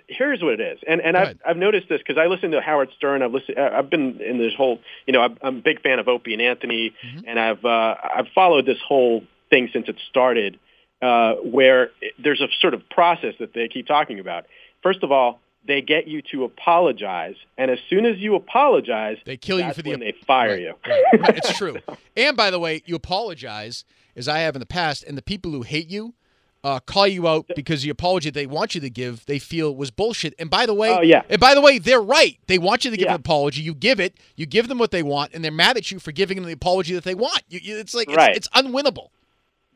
[0.08, 2.90] Here's what it is, and and I've I've noticed this because I listen to Howard
[2.96, 3.24] Stern.
[3.24, 3.58] I've listened.
[3.58, 4.80] I've been in this whole.
[5.08, 7.28] You know, I'm, I'm a big fan of Opie and Anthony, mm-hmm.
[7.28, 10.60] and I've uh, I've followed this whole thing since it started
[11.02, 11.90] uh, where
[12.20, 14.46] there's a sort of process that they keep talking about.
[14.84, 19.38] First of all, they get you to apologize, and as soon as you apologize, they
[19.38, 20.74] kill you for the when they fire right, you.
[20.88, 21.38] Right, right.
[21.38, 21.78] It's true.
[22.16, 25.52] And by the way, you apologize as I have in the past, and the people
[25.52, 26.16] who hate you
[26.64, 29.92] uh, call you out because the apology they want you to give they feel was
[29.92, 30.34] bullshit.
[30.40, 31.22] And by the way, oh, yeah.
[31.30, 32.38] and by the way, they're right.
[32.48, 33.14] They want you to give yeah.
[33.14, 33.62] an apology.
[33.62, 34.18] You give it.
[34.36, 36.54] You give them what they want, and they're mad at you for giving them the
[36.54, 37.44] apology that they want.
[37.48, 38.36] You, you, it's like right.
[38.36, 39.10] it's, it's unwinnable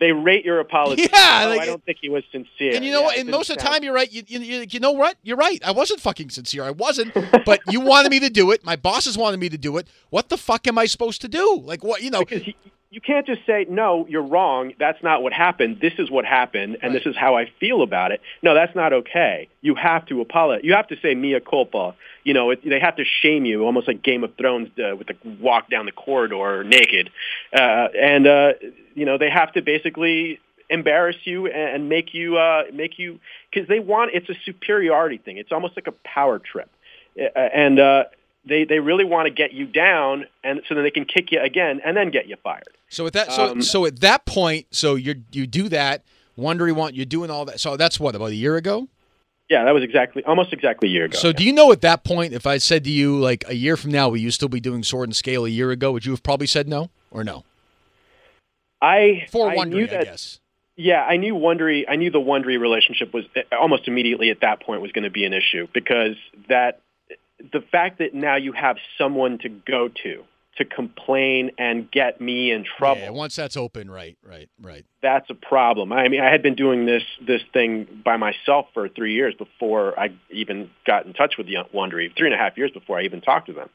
[0.01, 1.03] they rate your apology.
[1.03, 2.75] Yeah, like, I don't think he was sincere.
[2.75, 3.19] And you know yeah.
[3.19, 4.11] And most of the time, you're right.
[4.11, 5.15] You, you, you know what?
[5.21, 5.61] You're right.
[5.63, 6.63] I wasn't fucking sincere.
[6.63, 7.13] I wasn't.
[7.45, 8.65] but you wanted me to do it.
[8.65, 9.87] My bosses wanted me to do it.
[10.09, 11.61] What the fuck am I supposed to do?
[11.63, 12.01] Like what?
[12.01, 12.21] You know?
[12.21, 12.55] Because he,
[12.91, 14.05] you can't just say no.
[14.09, 14.73] You're wrong.
[14.77, 15.79] That's not what happened.
[15.81, 17.03] This is what happened, and right.
[17.03, 18.19] this is how I feel about it.
[18.43, 19.47] No, that's not okay.
[19.61, 20.65] You have to apologize.
[20.65, 21.95] You have to say mea culpa.
[22.25, 25.07] You know, it, they have to shame you, almost like Game of Thrones uh, with
[25.07, 27.09] the walk down the corridor naked,
[27.53, 28.53] uh, and uh,
[28.93, 33.69] you know they have to basically embarrass you and make you uh, make you because
[33.69, 35.37] they want it's a superiority thing.
[35.37, 36.69] It's almost like a power trip,
[37.15, 38.03] and uh,
[38.45, 41.39] they they really want to get you down, and so then they can kick you
[41.41, 42.63] again and then get you fired.
[42.89, 46.03] So at that, so Um, so at that point, so you you do that.
[46.37, 47.59] Wondery want you're doing all that.
[47.59, 48.87] So that's what about a year ago.
[49.49, 51.17] Yeah, that was exactly almost exactly a year ago.
[51.17, 53.75] So do you know at that point if I said to you like a year
[53.75, 55.91] from now, will you still be doing Sword and Scale a year ago?
[55.91, 57.43] Would you have probably said no or no?
[58.81, 60.39] I For I Wondery, knew I that guess.
[60.77, 61.83] Yeah, I knew Wondery.
[61.87, 65.11] I knew the Wondery relationship was uh, almost immediately at that point was going to
[65.11, 66.15] be an issue because
[66.47, 66.79] that
[67.51, 70.23] the fact that now you have someone to go to
[70.57, 73.01] to complain and get me in trouble.
[73.01, 74.85] Yeah, once that's open, right, right, right.
[75.01, 75.93] that's a problem.
[75.93, 79.97] I mean, I had been doing this this thing by myself for three years before
[79.99, 82.15] I even got in touch with the Wondery.
[82.15, 83.69] Three and a half years before I even talked to them,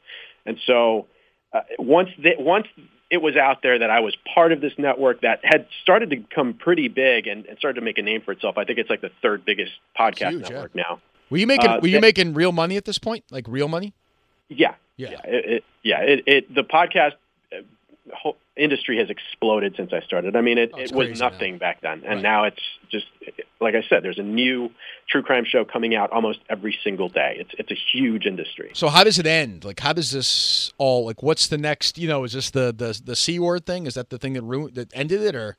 [0.45, 1.07] and so
[1.51, 2.67] uh, once they, once
[3.09, 6.17] it was out there that I was part of this network that had started to
[6.17, 8.57] become pretty big and, and started to make a name for itself.
[8.57, 10.49] I think it's like the third biggest podcast Huge, yeah.
[10.49, 10.99] network now.
[11.29, 13.23] Were you making Uh, Were you that- making real money at this point?
[13.31, 13.93] Like real money?
[14.49, 15.09] Yeah, Yeah.
[15.11, 15.99] yeah, it, it, yeah.
[16.01, 17.13] It, it the podcast
[17.53, 17.57] uh,
[18.15, 20.35] whole industry has exploded since I started.
[20.37, 21.29] I mean, it, Oh, it was crazy now.
[21.29, 22.21] nothing back then, and Right.
[22.23, 23.07] now it's just
[23.59, 24.03] like I said.
[24.03, 24.71] There's a new
[25.09, 27.35] true crime show coming out almost every single day.
[27.39, 28.69] It's it's a huge industry.
[28.73, 29.65] So how does it end?
[29.65, 31.21] Like how does this all like?
[31.21, 31.97] What's the next?
[31.97, 33.85] You know, is this the the the c word thing?
[33.85, 35.57] Is that the thing that ruined that ended it or?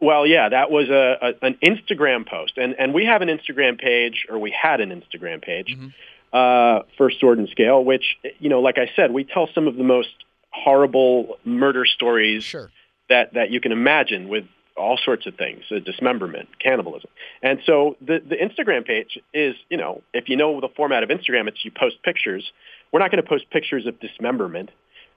[0.00, 3.78] Well, yeah, that was a, a an Instagram post, and and we have an Instagram
[3.78, 5.92] page, or we had an Instagram page Mhm.
[6.32, 9.76] uh, for Sword and Scale, which you know, like I said, we tell some of
[9.76, 10.14] the most
[10.52, 12.70] horrible murder stories Sure.
[13.08, 14.44] that that you can imagine with
[14.76, 17.10] all sorts of things, uh, dismemberment, cannibalism.
[17.42, 21.10] And so the the Instagram page is, you know, if you know the format of
[21.10, 22.50] Instagram, it's you post pictures.
[22.90, 24.70] We're not going to post pictures of dismemberment.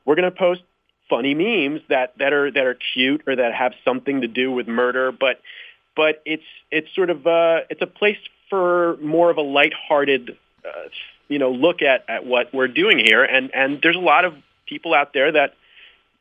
[0.05, 0.61] We're going to post
[1.13, 4.67] funny memes that that are that are cute or that have something to do with
[4.67, 5.39] murder, but
[5.95, 8.17] but it's it's sort of uh it's a place
[8.49, 10.89] for more of a lighthearted uh,
[11.27, 13.23] you know look at at what we're doing here.
[13.23, 14.33] And and there's a lot of
[14.65, 15.53] people out there that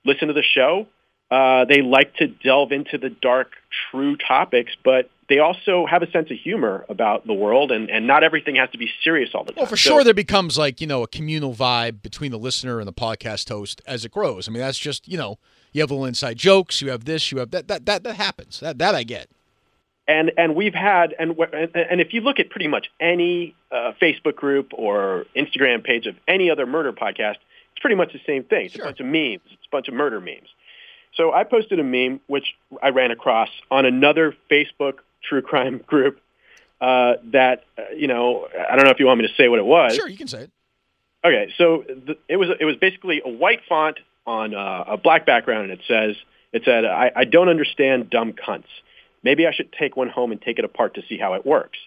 [0.05, 0.87] listen to the show
[1.33, 3.53] uh, they like to delve into the dark,
[3.91, 8.07] true topics, but they also have a sense of humor about the world, and, and
[8.07, 9.63] not everything has to be serious all the time.
[9.63, 12.79] Well, for So- sure, there becomes like you know a communal vibe between the listener
[12.81, 14.47] and the podcast host as it grows.
[14.47, 15.39] I mean, that's just you know
[15.73, 17.67] you have little inside jokes, you have this, you have that.
[17.69, 18.61] That that that happens.
[18.61, 19.29] That that I get.
[20.07, 23.93] and and we've had and and, and if you look at pretty much any uh,
[24.03, 27.37] Facebook group or Instagram page of any other murder podcast,
[27.73, 28.67] it's pretty much the same thing.
[28.67, 28.85] It's Sure.
[28.85, 29.41] a bunch of memes.
[29.53, 30.49] It's a bunch of murder memes.
[31.15, 36.21] So I posted a meme which I ran across on another Facebook true crime group
[36.81, 39.59] uh, that uh, you know I don't know if you want me to say what
[39.59, 39.95] it was.
[39.95, 40.51] Sure, you can say it.
[41.25, 45.25] Okay, so the, it was it was basically a white font on uh, a black
[45.25, 46.17] background, and it says
[46.53, 48.67] it said I, I don't understand dumb cunts.
[49.23, 51.79] Maybe I should take one home and take it apart to see how it works.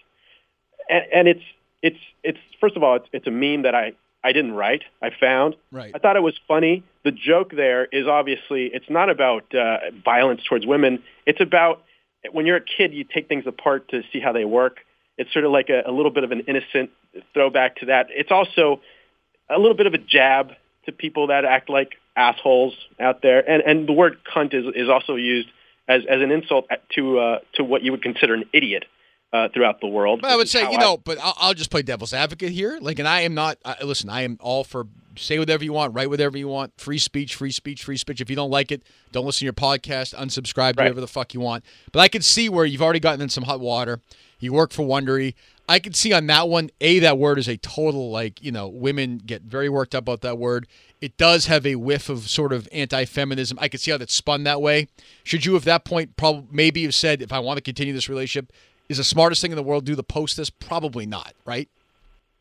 [0.88, 1.44] And, and it's
[1.82, 3.92] it's it's first of all it's, it's a meme that I
[4.26, 4.82] I didn't write.
[5.00, 5.54] I found.
[5.70, 5.92] Right.
[5.94, 6.82] I thought it was funny.
[7.04, 11.04] The joke there is obviously it's not about uh, violence towards women.
[11.26, 11.84] It's about
[12.32, 14.78] when you're a kid, you take things apart to see how they work.
[15.16, 16.90] It's sort of like a, a little bit of an innocent
[17.34, 18.08] throwback to that.
[18.10, 18.80] It's also
[19.48, 20.50] a little bit of a jab
[20.86, 23.48] to people that act like assholes out there.
[23.48, 25.48] And and the word cunt is is also used
[25.86, 28.86] as as an insult to uh, to what you would consider an idiot
[29.32, 30.22] uh, throughout the world.
[30.22, 32.78] But I would say, you know, but I'll, I'll just play devil's advocate here.
[32.80, 33.58] Like, and I am not.
[33.64, 34.86] I, listen, I am all for
[35.18, 38.20] say whatever you want, write whatever you want, free speech, free speech, free speech.
[38.20, 40.78] If you don't like it, don't listen to your podcast, unsubscribe, Right.
[40.78, 41.64] whatever the fuck you want.
[41.90, 44.00] But I could see where you've already gotten in some hot water.
[44.38, 45.34] You work for Wondery.
[45.68, 48.68] I could see on that one, a that word is a total like you know
[48.68, 50.66] women get very worked up about that word.
[51.00, 53.58] It does have a whiff of sort of anti-feminism.
[53.60, 54.88] I could see how that's spun that way.
[55.24, 58.08] Should you, at that point, probably maybe have said, if I want to continue this
[58.08, 58.50] relationship,
[58.88, 60.50] is the smartest thing in the world do the post this?
[60.50, 61.68] Probably not, right?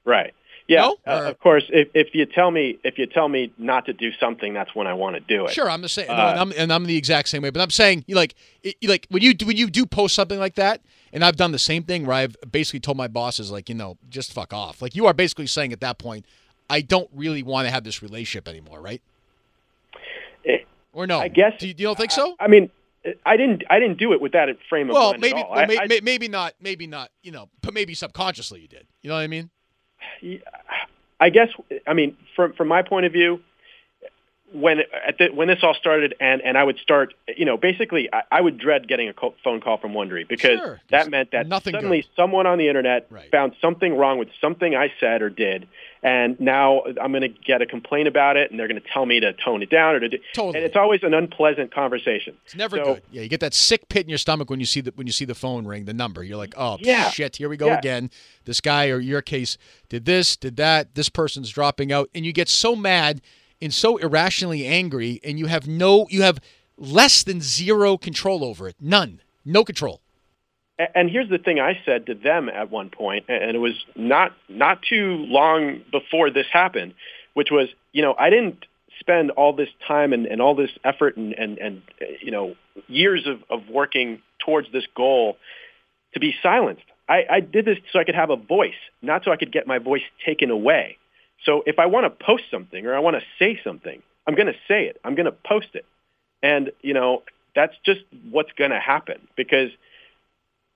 [0.04, 0.34] Right.
[0.68, 0.82] Yeah.
[0.82, 0.98] No?
[1.06, 4.12] Uh, of course, if, if you tell me if you tell me not to do
[4.20, 5.52] something, that's when I want to do it.
[5.52, 7.52] Sure, I'm the same, Uh, and, I'm, and I'm the exact same way.
[7.52, 10.16] But I'm saying, you like, it, you like when you do, when you do post
[10.16, 10.82] something like that,
[11.14, 13.98] and I've done the same thing where I've basically told my bosses, like, you know,
[14.10, 14.82] just fuck off.
[14.82, 16.26] Like you are basically saying at that point,
[16.68, 19.02] I don't really want to have this relationship anymore, right?
[20.46, 20.58] Eh,
[20.94, 21.20] Or no?
[21.20, 22.36] I guess Do you, you don't think so?
[22.40, 22.72] I, I mean,
[23.26, 25.52] I didn't I didn't do it with that frame of well, mind maybe, at all.
[25.52, 27.12] well, I- may, I- maybe not, maybe not.
[27.22, 28.88] You know, but maybe subconsciously you did.
[29.02, 29.50] You know what I mean?
[31.20, 31.50] I guess
[31.88, 33.40] I mean from from my point of view,
[34.56, 38.10] when at the, when this all started, and and I would start, you know, basically,
[38.14, 40.82] I, I would dread getting a co- phone call from Wondery because Sure.
[40.90, 42.10] that meant that Nothing suddenly good.
[42.16, 43.30] someone on the internet Right.
[43.32, 45.68] found something wrong with something I said or did,
[46.04, 49.06] and now I'm going to get a complaint about it, and they're going to tell
[49.06, 50.18] me to tone it down or to do.
[50.34, 50.58] Totally.
[50.58, 52.36] And it's always an unpleasant conversation.
[52.46, 53.04] It's never So- good.
[53.12, 55.14] Yeah, you get that sick pit in your stomach when you see the when you
[55.14, 56.24] see the phone ring, the number.
[56.24, 57.10] You're like, oh Yeah.
[57.10, 57.78] shit, here we go Yeah.
[57.80, 58.10] again.
[58.46, 59.58] This guy or your case
[59.90, 60.96] did this, did that.
[60.96, 63.22] This person's dropping out, and you get so mad
[63.62, 66.40] and so irrationally angry, and you have no, you have
[66.78, 68.76] less than zero control over it.
[68.80, 70.02] None, no control.
[70.94, 74.34] And here's the thing I said to them at one point, and it was not
[74.50, 76.94] not too long before this happened,
[77.34, 78.66] which was, you know, I didn't
[79.00, 81.82] spend all this time and, and all this effort and, and, and
[82.22, 82.56] you know,
[82.88, 85.38] years of, of working towards this goal
[86.14, 86.84] to be silenced.
[87.08, 89.68] I, I did this so I could have a voice, not so I could get
[89.68, 90.98] my voice taken away.
[91.46, 94.48] So if I want to post something or I want to say something, I'm going
[94.48, 95.00] to say it.
[95.04, 95.86] I'm going to post it.
[96.42, 97.24] And, you know,
[97.56, 99.70] that's just what's going to happen because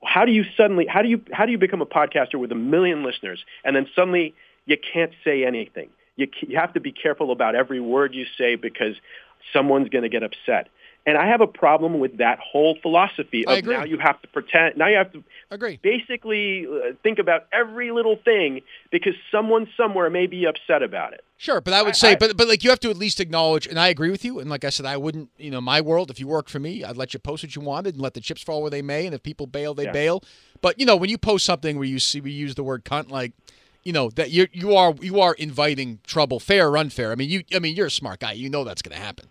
[0.04, 2.56] how do you suddenly how do you how do you become a podcaster with a
[2.56, 4.34] million listeners and then suddenly
[4.66, 8.56] you can't say anything you you have to be careful about every word you say
[8.56, 8.96] because
[9.52, 10.70] someone's going to get upset
[11.06, 14.78] and i have a problem with that whole philosophy of now you have to pretend
[14.78, 15.80] now you have to Agree.
[15.82, 21.24] basically uh, think about every little thing because someone somewhere may be upset about it
[21.42, 23.22] Sure, but I would I- say, I- but but like you have to at least
[23.22, 24.40] acknowledge, and I agree with you.
[24.42, 26.12] And like I said, I wouldn't, you know, my world.
[26.12, 28.20] If you worked for me, I'd let you post what you wanted and let the
[28.20, 29.06] chips fall where they may.
[29.06, 29.94] And if people bail, they Yeah.
[29.94, 30.22] bail.
[30.60, 33.10] But you know, when you post something where you see we use the word cunt,
[33.10, 33.32] like,
[33.86, 37.14] you know, that you you are you are inviting trouble, fair or unfair.
[37.14, 38.34] I mean, you, I mean, you're a smart guy.
[38.34, 39.28] You know that's going to happen.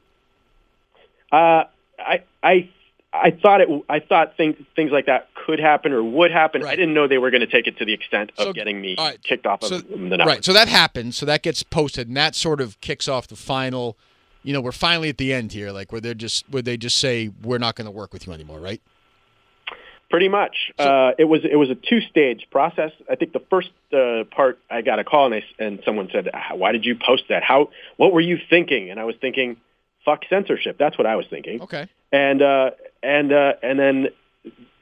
[1.32, 1.64] Uh,
[1.98, 2.68] I I
[3.12, 3.68] I thought it.
[3.88, 6.62] I thought things things like that could happen or would happen.
[6.62, 6.72] Right.
[6.72, 8.80] I didn't know they were going to take it to the extent of So- getting
[8.80, 9.22] me right.
[9.22, 10.26] kicked off of the network.
[10.26, 10.44] Right.
[10.44, 11.16] So that happens.
[11.16, 13.96] So that gets posted, and that sort of kicks off the final.
[14.42, 16.98] You know, we're finally at the end here, like where they're just where they just
[16.98, 18.80] say we're not going to work with you anymore, right?
[20.10, 20.72] Pretty much.
[20.78, 22.92] So- uh, it was it was a two stage process.
[23.10, 26.30] I think the first uh, part I got a call and I, and someone said,
[26.52, 27.42] "Why did you post that?
[27.42, 27.70] How?
[27.96, 29.56] What were you thinking?" And I was thinking,
[30.08, 31.60] "Fuck censorship." That's what I was thinking.
[31.62, 31.86] Okay.
[32.10, 32.70] And uh,
[33.02, 34.08] and uh, and then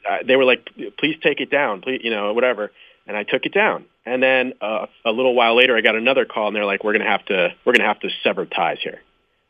[0.09, 0.69] uh, they were like,
[0.99, 2.71] "Please take it down, please," you know, whatever.
[3.09, 3.85] And I took it down.
[4.05, 6.93] And then uh, a little while later, I got another call, and they're like, "We're
[6.93, 9.01] gonna have to we're gonna have to sever ties here."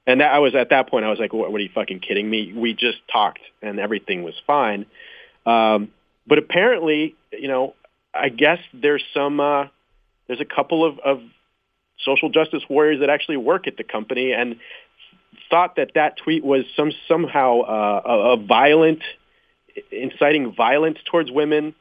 [0.07, 2.01] And that I was at that point, I was like, "What, what are you fucking
[2.01, 2.53] kidding me?
[2.55, 4.87] We just talked, and everything was fine."
[5.45, 5.93] Um,
[6.27, 7.75] but apparently, you know,
[8.15, 9.67] I guess there's some uh,
[10.27, 11.21] there's a couple of, of
[12.05, 14.57] social justice warriors that actually work at the company and
[15.51, 19.03] thought that that tweet was some somehow uh, a, a violent,
[19.91, 21.75] inciting violence towards women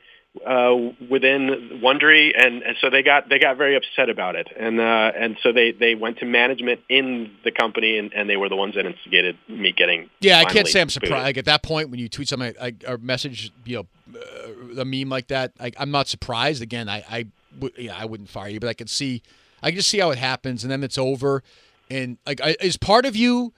[0.45, 0.75] uh,
[1.09, 5.11] within Wondery, and, and so they got they got very upset about it, and uh,
[5.17, 8.55] and so they, they went to management in the company, and, and they were the
[8.55, 10.09] ones that instigated me getting.
[10.19, 11.23] Yeah, I can't say I'm surprised.
[11.23, 14.85] Like at that point, when you tweet something like, or message, you know, uh, a
[14.85, 16.61] meme like that, like I'm not surprised.
[16.61, 17.25] Again, I, I,
[17.59, 19.21] would, yeah, I wouldn't fire you, but I can see,
[19.63, 21.43] I can just see how it happens, and then it's over.
[21.89, 23.53] And like, I, is part of you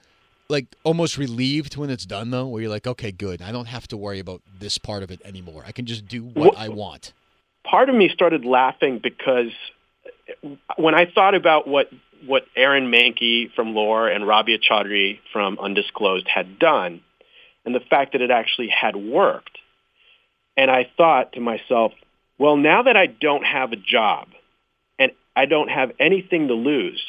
[0.48, 3.86] like almost relieved when it's done though, where you're like, okay, good, I don't have
[3.88, 5.62] to worry about this part of it anymore.
[5.66, 7.12] I can just do what Wh- I want.
[7.64, 9.52] part of me started laughing because
[10.76, 11.90] when I thought about what
[12.26, 17.00] what Aaron Mahnke from Lore and Rabia Chaudry from Undisclosed had done,
[17.64, 19.56] and the fact that it actually had worked,
[20.56, 21.92] and I thought to myself,
[22.36, 24.28] well, now that I don't have a job
[24.98, 27.00] and I don't have anything to lose,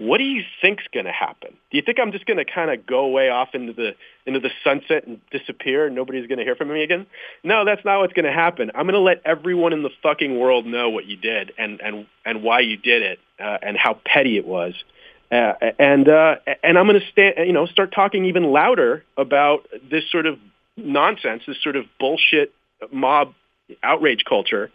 [0.00, 1.50] what do you think's going to happen?
[1.70, 3.94] Do you think I'm just going to kind of go away off into the
[4.24, 7.06] into the sunset and disappear and nobody's going to hear from me again?
[7.44, 8.70] No, that's not what's going to happen.
[8.74, 12.06] I'm going to let everyone in the fucking world know what you did and and
[12.24, 14.72] and why you did it uh, and how petty it was.
[15.30, 19.68] Uh, and uh, and I'm going to stand, you know, start talking even louder about
[19.90, 20.38] this sort of
[20.78, 22.54] nonsense, this sort of bullshit
[22.90, 23.34] mob
[23.82, 24.70] outrage culture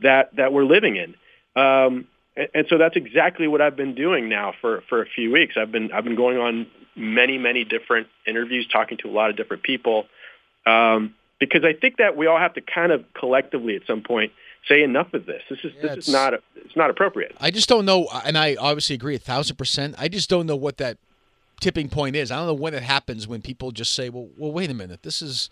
[0.00, 1.14] that that we're living in.
[1.54, 5.30] Um, and, and so that's exactly what I've been doing now for, for a few
[5.30, 5.56] weeks.
[5.56, 6.66] I've been I've been going on
[6.96, 10.06] many many different interviews, talking to a lot of different people,
[10.66, 14.32] um, because I think that we all have to kind of collectively at some point
[14.68, 15.42] say enough of this.
[15.48, 17.34] This is Yeah, this is not it's not appropriate.
[17.40, 19.94] I just don't know, and I obviously agree a thousand percent.
[19.98, 20.98] I just don't know what that
[21.60, 22.30] tipping point is.
[22.30, 25.02] I don't know when it happens when people just say, "Well, well, wait a minute,
[25.02, 25.50] this is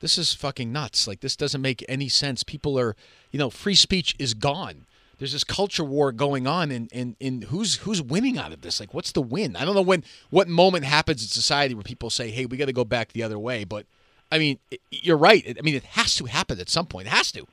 [0.00, 1.06] this is fucking nuts.
[1.06, 2.96] Like this doesn't make any sense." People are,
[3.30, 4.86] you know, free speech is gone.
[5.18, 8.78] There's this culture war going on, and and, and who's who's winning out of this?
[8.80, 9.56] Like, what's the win?
[9.56, 12.66] I don't know when what moment happens in society where people say, "Hey, we got
[12.66, 13.86] to go back the other way." But
[14.30, 14.58] I mean,
[14.90, 15.56] you're right.
[15.58, 17.08] I mean, it has to happen at some point.
[17.08, 17.46] It has to.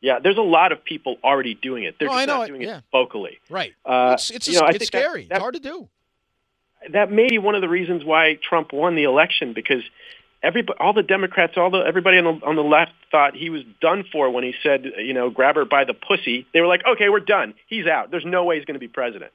[0.00, 1.94] Yeah, there's a lot of people already doing it.
[2.00, 2.78] They're Oh, just I know not it, doing yeah.
[2.78, 3.38] it vocally.
[3.48, 3.74] Right.
[3.86, 5.22] Uh, it's it's, you know, it's think that- scary.
[5.26, 5.88] that- it's hard to do.
[6.90, 9.84] that may be one of the reasons why Trump won the election because
[10.42, 13.62] everybody, all the Democrats, all the everybody on the on the left thought he was
[13.80, 16.46] done for when he said, you know, grab her by the pussy.
[16.52, 17.54] They were like, okay, we're done.
[17.68, 18.10] He's out.
[18.10, 19.32] There's no way he's going to be president.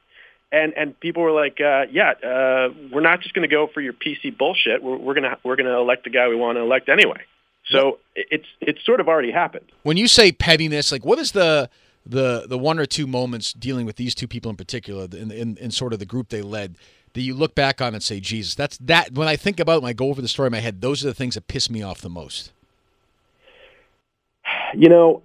[0.52, 3.82] And and people were like, uh, yeah, uh, we're not just going to go for
[3.82, 4.82] your PC bullshit.
[4.82, 7.22] We're, we're gonna we're gonna elect the guy we want to elect anyway.
[7.66, 9.66] So it's it's sort of already happened.
[9.84, 11.70] When you say pettiness, like what is the
[12.06, 15.58] the the one or two moments dealing with these two people in particular in in,
[15.58, 16.78] in sort of the group they led
[17.18, 19.12] that you look back on and say, Jesus, that's that.
[19.14, 21.04] When I think about it, when I go over the story in my head, those
[21.04, 22.52] are the things that piss me off the most.
[24.76, 25.24] You know,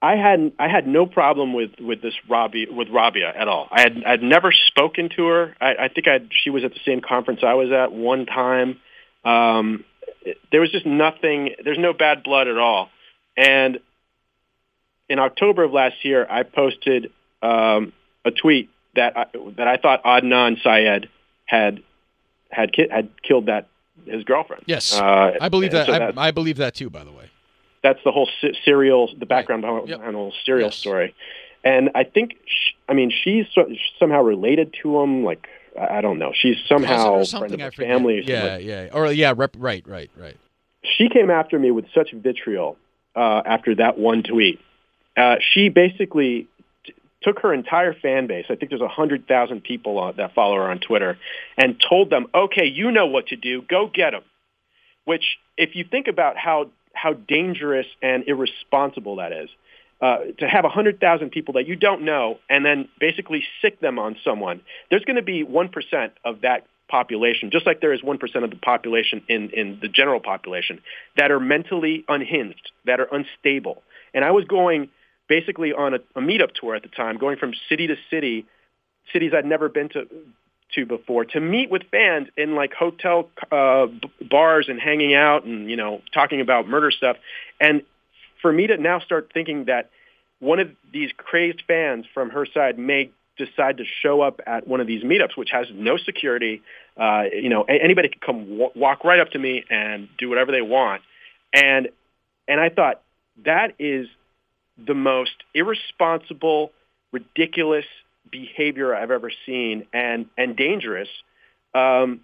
[0.00, 3.68] I had I had no problem with with this Robbie with Rabia at all.
[3.70, 5.54] I had I'd never spoken to her.
[5.60, 8.80] I, I think I she was at the same conference I was at one time.
[9.22, 9.84] Um,
[10.50, 11.50] there was just nothing.
[11.62, 12.88] There's no bad blood at all.
[13.36, 13.80] And
[15.10, 17.12] in October of last year, I posted
[17.42, 17.92] um,
[18.24, 19.26] a tweet that I,
[19.58, 21.10] that I thought Adnan Syed
[21.48, 21.82] had
[22.50, 23.68] had ki- had killed that
[24.06, 24.62] his girlfriend.
[24.66, 25.86] Yes, uh, I believe that.
[25.86, 26.88] So I, I, believe that too.
[26.88, 27.28] By the way,
[27.82, 28.28] that's the whole
[28.64, 29.84] serial, the background right.
[29.84, 30.00] behind yep.
[30.00, 30.76] the whole serial yes.
[30.76, 31.14] story.
[31.64, 33.68] And I think, she, I mean, she's so,
[33.98, 35.24] somehow related to him.
[35.24, 36.32] Like, I don't know.
[36.34, 38.22] She's somehow friend of family.
[38.24, 40.36] Yeah, yeah, or yeah, rep, right, right, right.
[40.96, 42.76] She came after me with such vitriol
[43.16, 44.60] uh, after that one tweet.
[45.16, 46.46] Uh, she basically
[47.22, 50.78] took her entire fan base, I think there's 100,000 people uh, that follow her on
[50.78, 51.18] Twitter,
[51.56, 53.62] and told them, okay, you know what to do.
[53.62, 54.22] Go get them.
[55.04, 55.24] Which,
[55.56, 59.48] if you think about how, how dangerous and irresponsible that is,
[60.00, 64.16] uh, to have 100,000 people that you don't know and then basically sick them on
[64.22, 64.60] someone,
[64.90, 68.56] there's going to be 1% of that population, just like there is 1% of the
[68.56, 70.80] population in, in the general population,
[71.16, 73.82] that are mentally unhinged, that are unstable.
[74.14, 74.88] And I was going
[75.28, 78.46] basically on a, a meetup tour at the time, going from city to city,
[79.12, 80.08] cities I'd never been to
[80.74, 85.44] to before, to meet with fans in like hotel uh, b- bars and hanging out
[85.44, 87.16] and you know talking about murder stuff,
[87.60, 87.82] and
[88.42, 89.90] for me to now start thinking that
[90.40, 94.80] one of these crazed fans from her side may decide to show up at one
[94.80, 96.62] of these meetups, which has no security.
[96.96, 100.52] Uh, you know, anybody could come w- walk right up to me and do whatever
[100.52, 101.02] they want.
[101.52, 101.88] And
[102.46, 103.00] and I thought
[103.44, 104.08] that is
[104.86, 106.72] the most irresponsible,
[107.12, 107.86] ridiculous
[108.30, 111.08] behavior I've ever seen and, and dangerous.
[111.74, 112.20] Um,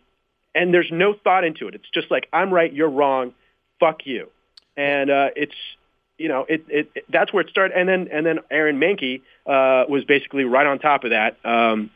[0.55, 1.75] and there's no thought into it.
[1.75, 3.35] It's just like, I'm right, you're wrong,
[3.81, 4.31] fuck you.
[4.77, 5.55] And uh, it's,
[6.19, 7.77] you know, it, it, it, that's where it started.
[7.77, 11.91] And then, and then Aaron Mahnke uh, was basically right on top of that, um,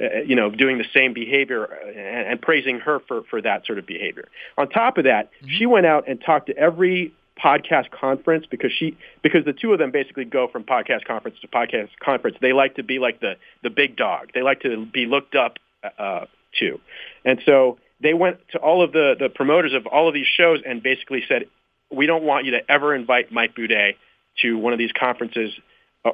[0.00, 3.78] uh, you know, doing the same behavior and, and praising her for, for that sort
[3.78, 4.28] of behavior.
[4.58, 5.48] On top of that, mm-hmm.
[5.56, 7.12] she went out and talked to every
[7.42, 11.48] podcast conference because she because the two of them basically go from podcast conference to
[11.48, 12.36] podcast conference.
[12.40, 14.30] They like to be like the the big dog.
[14.34, 15.58] They like to be looked up
[15.98, 16.26] uh,
[16.60, 16.80] to,
[17.24, 20.60] and so they went to all of the the promoters of all of these shows
[20.64, 21.46] and basically said,
[21.90, 23.96] "We don't want you to ever invite Mike Boudet
[24.42, 25.52] to one of these conferences."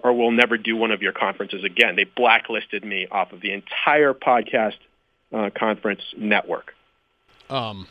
[0.05, 1.97] Or we'll never do one of your conferences again.
[1.97, 4.77] They blacklisted me off of the entire podcast
[5.33, 6.75] uh, conference network.
[7.49, 7.89] Um,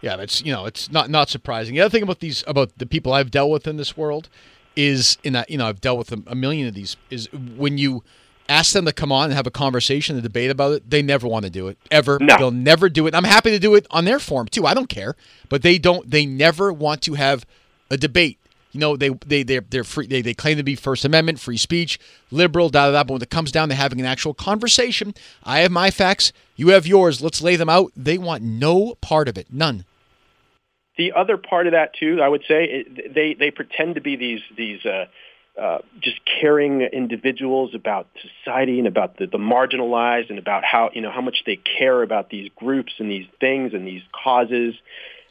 [0.00, 1.74] yeah, that's you know, it's not not surprising.
[1.74, 4.28] The other thing about these about the people I've dealt with in this world
[4.76, 7.78] is in that you know I've dealt with a, a million of these is when
[7.78, 8.02] you
[8.48, 11.28] ask them to come on and have a conversation, a debate about it, they never
[11.28, 12.18] want to do it ever.
[12.20, 12.36] No.
[12.36, 13.14] They'll never do it.
[13.14, 14.66] I'm happy to do it on their form too.
[14.66, 15.16] I don't care,
[15.48, 16.10] but they don't.
[16.10, 17.46] They never want to have
[17.90, 18.38] a debate.
[18.72, 20.06] You know, they they they're, they're free.
[20.06, 21.98] They, they claim to be First Amendment, free speech,
[22.30, 23.04] liberal, da da da.
[23.04, 26.68] But when it comes down to having an actual conversation, I have my facts, you
[26.68, 27.20] have yours.
[27.20, 27.92] Let's lay them out.
[27.96, 29.84] They want no part of it, none.
[31.00, 34.42] The other part of that too, I would say, they they pretend to be these
[34.54, 35.06] these uh,
[35.58, 41.00] uh, just caring individuals about society and about the, the marginalized and about how you
[41.00, 44.74] know how much they care about these groups and these things and these causes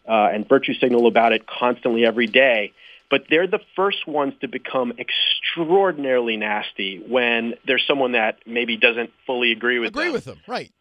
[0.08, 2.74] uh, and virtue signal about it constantly every day.
[3.12, 9.12] But they're the first ones to become extraordinarily nasty when there's someone that maybe doesn't
[9.28, 10.14] fully agree with agree them.
[10.14, 10.72] with them, right?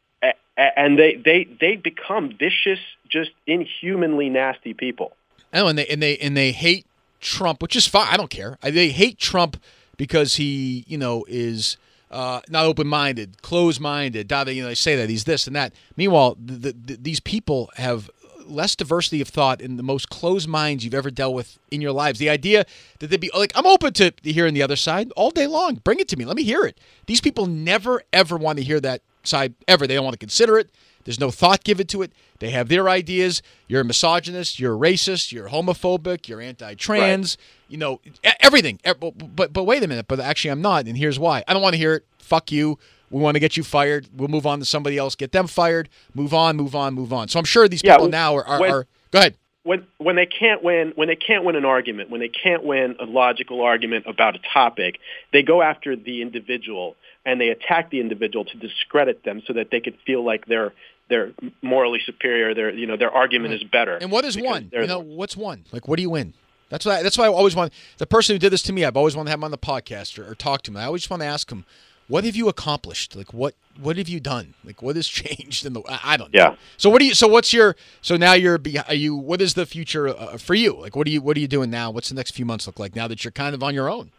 [0.56, 5.16] And they they they become vicious, just inhumanly nasty people.
[5.54, 6.86] Oh, and they and they and they hate
[7.20, 8.08] Trump, which is fine.
[8.10, 8.58] I don't care.
[8.62, 9.56] They hate Trump
[9.96, 11.76] because he, you know, is
[12.10, 14.30] uh, not open-minded, closed-minded.
[14.30, 15.72] You know, they say that he's this and that.
[15.96, 18.10] Meanwhile, the, the, these people have
[18.46, 21.92] less diversity of thought in the most closed minds you've ever dealt with in your
[21.92, 22.18] lives.
[22.18, 22.64] The idea
[22.98, 25.76] that they'd be like, I'm open to hearing the other side all day long.
[25.76, 26.24] Bring it to me.
[26.24, 26.78] Let me hear it.
[27.06, 29.86] These people never ever want to hear that side ever.
[29.86, 30.70] They don't want to consider it.
[31.04, 32.12] There's no thought given to it.
[32.38, 33.42] They have their ideas.
[33.66, 34.60] You're a misogynist.
[34.60, 35.32] You're a racist.
[35.32, 36.28] You're homophobic.
[36.28, 37.36] You're anti-trans.
[37.38, 37.70] Right.
[37.70, 38.00] You know
[38.40, 38.78] everything.
[38.84, 40.06] But but wait a minute.
[40.08, 40.86] But actually, I'm not.
[40.86, 41.44] And here's why.
[41.48, 42.04] I don't want to hear it.
[42.18, 42.78] Fuck you.
[43.10, 44.06] We want to get you fired.
[44.14, 45.14] We'll move on to somebody else.
[45.14, 45.88] Get them fired.
[46.14, 46.56] Move on.
[46.56, 46.92] Move on.
[46.94, 47.28] Move on.
[47.28, 48.86] So I'm sure these people when- now are, are, when- are.
[49.10, 49.34] Go ahead.
[49.62, 52.96] when when they can't win when they can't win an argument when they can't win
[53.00, 54.98] a logical argument about a topic
[55.32, 56.94] they go after the individual
[57.28, 60.72] and they attack the individual to discredit them so that they could feel like they're
[61.10, 64.70] they're morally superior their you know their argument is better And what is one?
[64.72, 65.64] You know, what's one?
[65.72, 66.32] Like, what do you win?
[66.70, 67.02] That's why.
[67.02, 68.84] That's why I always want the person who did this to me.
[68.84, 70.76] I've always wanted to have him on the podcast or, or talk to him.
[70.76, 71.64] I always just want to ask him,
[72.08, 73.16] what have you accomplished?
[73.16, 74.54] Like, what what have you done?
[74.64, 75.82] Like, what has changed in the?
[75.88, 76.38] I, I don't know.
[76.38, 76.56] Yeah.
[76.76, 77.14] So what do you?
[77.14, 77.74] So what's your?
[78.02, 78.60] So now you're.
[78.86, 79.16] Are you?
[79.16, 80.78] What is the future uh, for you?
[80.78, 81.22] Like, what are you?
[81.22, 81.90] What are you doing now?
[81.90, 84.10] What's the next few months look like now that you're kind of on your own?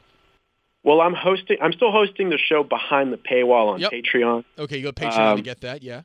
[0.84, 3.92] Well i'm hosting i'm still hosting the show behind the paywall on Yep.
[3.92, 5.84] patreon Okay, you go to Patreon to Um, get that.
[5.84, 6.02] Yeah.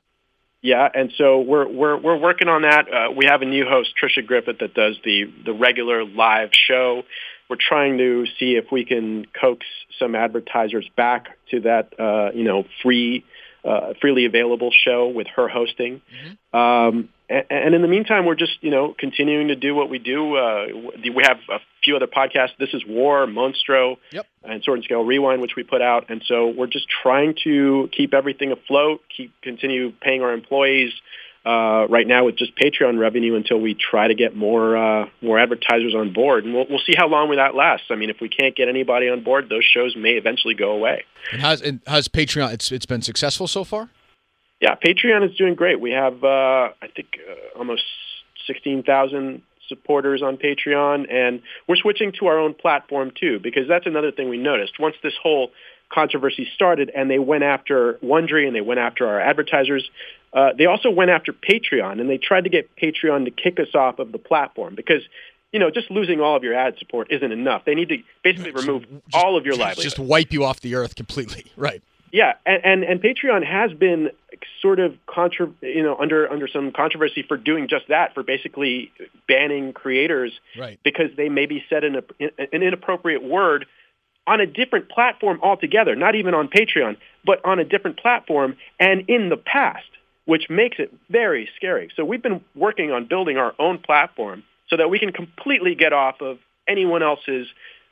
[0.63, 2.87] Yeah, and so we're we're we're working on that.
[2.91, 7.03] Uh, we have a new host, Trisha Griffith, that does the the regular live show.
[7.51, 9.67] We're trying to see if we can coax
[9.99, 13.27] some advertisers back to that uh, you know free
[13.63, 16.01] uh, freely available show with her hosting.
[16.55, 19.99] Um, and, and in the meantime, we're just you know continuing to do what we
[19.99, 20.37] do.
[20.37, 20.67] Uh,
[21.15, 22.57] we have a few other podcasts.
[22.59, 24.27] This is War, Monstro, Yep.
[24.43, 26.07] and Sword and Scale Rewind, which we put out.
[26.09, 30.93] And so we're just trying to keep everything afloat, keep continue paying our employees.
[31.47, 35.39] Uh, right now with just Patreon revenue until we try to get more uh, more
[35.39, 37.89] advertisers on board, and we'll we'll see how long that lasts.
[37.91, 41.05] I mean, if we can't get anybody on board, those shows may eventually go away.
[41.33, 42.55] And how's and how's Patreon?
[42.55, 43.91] It's it's been successful so far.
[44.63, 45.79] Yeah, Patreon is doing great.
[45.81, 47.83] We have, uh, I think, uh, almost
[48.47, 54.13] 16,000 supporters on Patreon, and we're switching to our own platform too, because that's another
[54.13, 54.79] thing we noticed.
[54.79, 55.51] Once this whole
[55.93, 59.89] controversy started and they went after Wondery and they went after our advertisers,
[60.33, 63.75] uh, they also went after Patreon, and they tried to get Patreon to kick us
[63.75, 65.03] off of the platform because
[65.53, 67.65] you know, just losing all of your ad support isn't enough.
[67.65, 69.85] They need to basically remove Just- all of your just- livelihood.
[69.85, 71.45] Just wipe you off the earth completely.
[71.57, 71.81] Right.
[72.15, 74.11] Yeah, and, and and Patreon has been
[74.63, 78.93] sort of contra, you know, under under some controversy for doing just that, for basically
[79.27, 80.79] banning creators Right.
[80.85, 83.67] because they maybe said an an inappropriate word
[84.29, 89.11] on a different platform altogether, not even on Patreon, but on a different platform and
[89.11, 89.91] in the past,
[90.25, 91.91] which makes it very scary.
[91.97, 95.93] So we've been working on building our own platform so that we can completely get
[95.93, 96.39] off of
[96.69, 97.49] anyone else's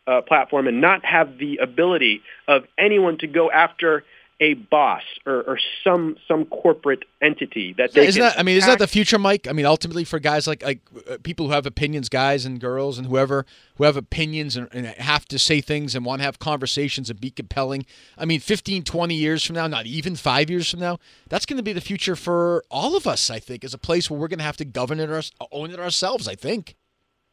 [0.07, 4.05] uh, platform and not have the ability of anyone to go after
[4.43, 8.37] a boss or, or some some corporate entity that they isn't that?
[8.37, 9.47] I mean, isn't that the future, Mike?
[9.47, 12.99] I mean, ultimately for guys like like uh, people who have opinions, guys and girls,
[12.99, 13.47] and whoever
[13.77, 17.21] who have opinions and, and have to say things and want to have conversations and
[17.21, 17.87] be compelling.
[18.19, 20.99] I mean, 15, 20 years from now, not even five years from now,
[21.29, 23.31] that's going to be the future for all of us.
[23.31, 25.23] I think, as a place where we're going to have to govern it, our,
[25.53, 26.27] own it ourselves.
[26.27, 26.75] I think.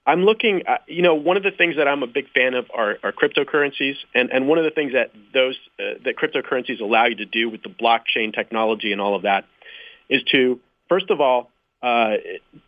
[0.10, 2.66] I'm looking, uh, you know, one of the things that I'm a big fan of
[2.74, 7.06] are, are cryptocurrencies, and, and one of the things that those uh, that cryptocurrencies allow
[7.06, 9.46] you to do with the blockchain technology and all of that
[10.10, 11.52] is to, first of all,
[11.84, 12.14] uh,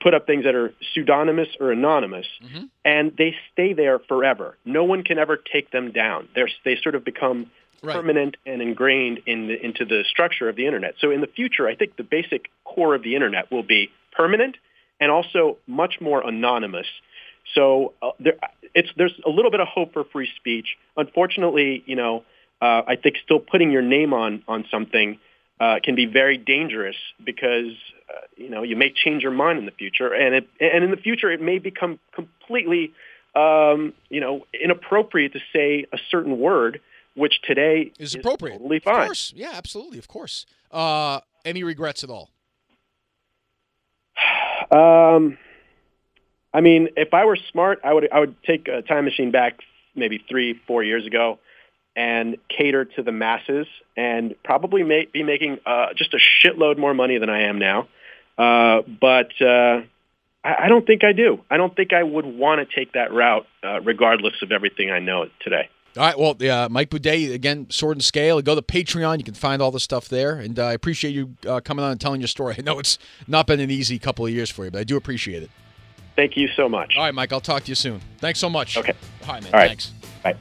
[0.03, 2.69] put up things that are pseudonymous or anonymous, Mhm.
[2.85, 4.55] and they stay there forever.
[4.63, 6.29] No one can ever take them down.
[6.35, 7.49] They're, they sort of become
[7.83, 7.95] Right.
[7.95, 10.93] permanent and ingrained in the, into the structure of the internet.
[10.99, 14.55] So in the future, I think the basic core of the internet will be permanent
[14.99, 16.85] and also much more anonymous.
[17.55, 18.33] So uh, there,
[18.73, 20.77] it's there's a little bit of hope for free speech.
[20.97, 22.23] Unfortunately, you know,
[22.61, 25.19] uh, I think still putting your name on on something
[25.59, 27.73] uh, can be very dangerous because
[28.09, 30.91] uh, you know you may change your mind in the future, and it and in
[30.91, 32.93] the future it may become completely
[33.35, 36.81] um, you know inappropriate to say a certain word,
[37.15, 38.57] which today Is appropriate.
[38.57, 39.33] totally Of course.
[39.35, 39.97] Yeah, absolutely.
[39.97, 40.45] Of course.
[40.71, 42.29] Uh, any regrets at all?
[44.71, 45.37] Um,
[46.53, 49.59] I mean, if I were smart, I would I would take a time machine back
[49.95, 51.39] maybe three, four years ago,
[51.95, 56.93] and cater to the masses, and probably ma- be making uh, just a shitload more
[56.93, 57.87] money than I am now.
[58.37, 59.81] Uh, but uh,
[60.43, 61.41] I, I don't think I do.
[61.49, 64.99] I don't think I would want to take that route, uh, regardless of everything I
[64.99, 65.69] know today.
[65.97, 66.17] All right.
[66.17, 68.41] Well, yeah, Mike Boudet, again, Sword and Scale.
[68.41, 69.17] Go to Patreon.
[69.17, 70.35] You can find all the stuff there.
[70.35, 72.55] And uh, I appreciate you uh, coming on and telling your story.
[72.57, 72.97] I know it's
[73.27, 75.51] not been an easy couple of years for you, but I do appreciate it.
[76.21, 76.97] Thank you so much.
[76.97, 77.99] All right, Mike, I'll talk to you soon.
[78.19, 78.77] Thanks so much.
[78.77, 78.93] Okay.
[79.23, 79.53] All right, man.
[79.55, 79.69] All right.
[79.69, 79.91] Thanks.
[80.21, 80.35] Bye.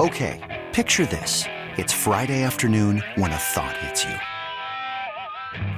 [0.00, 1.44] Okay, picture this.
[1.76, 4.16] It's Friday afternoon when a thought hits you.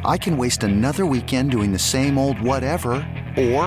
[0.02, 3.64] I can waste another weekend doing the same old whatever, or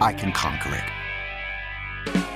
[0.00, 2.35] I can conquer it.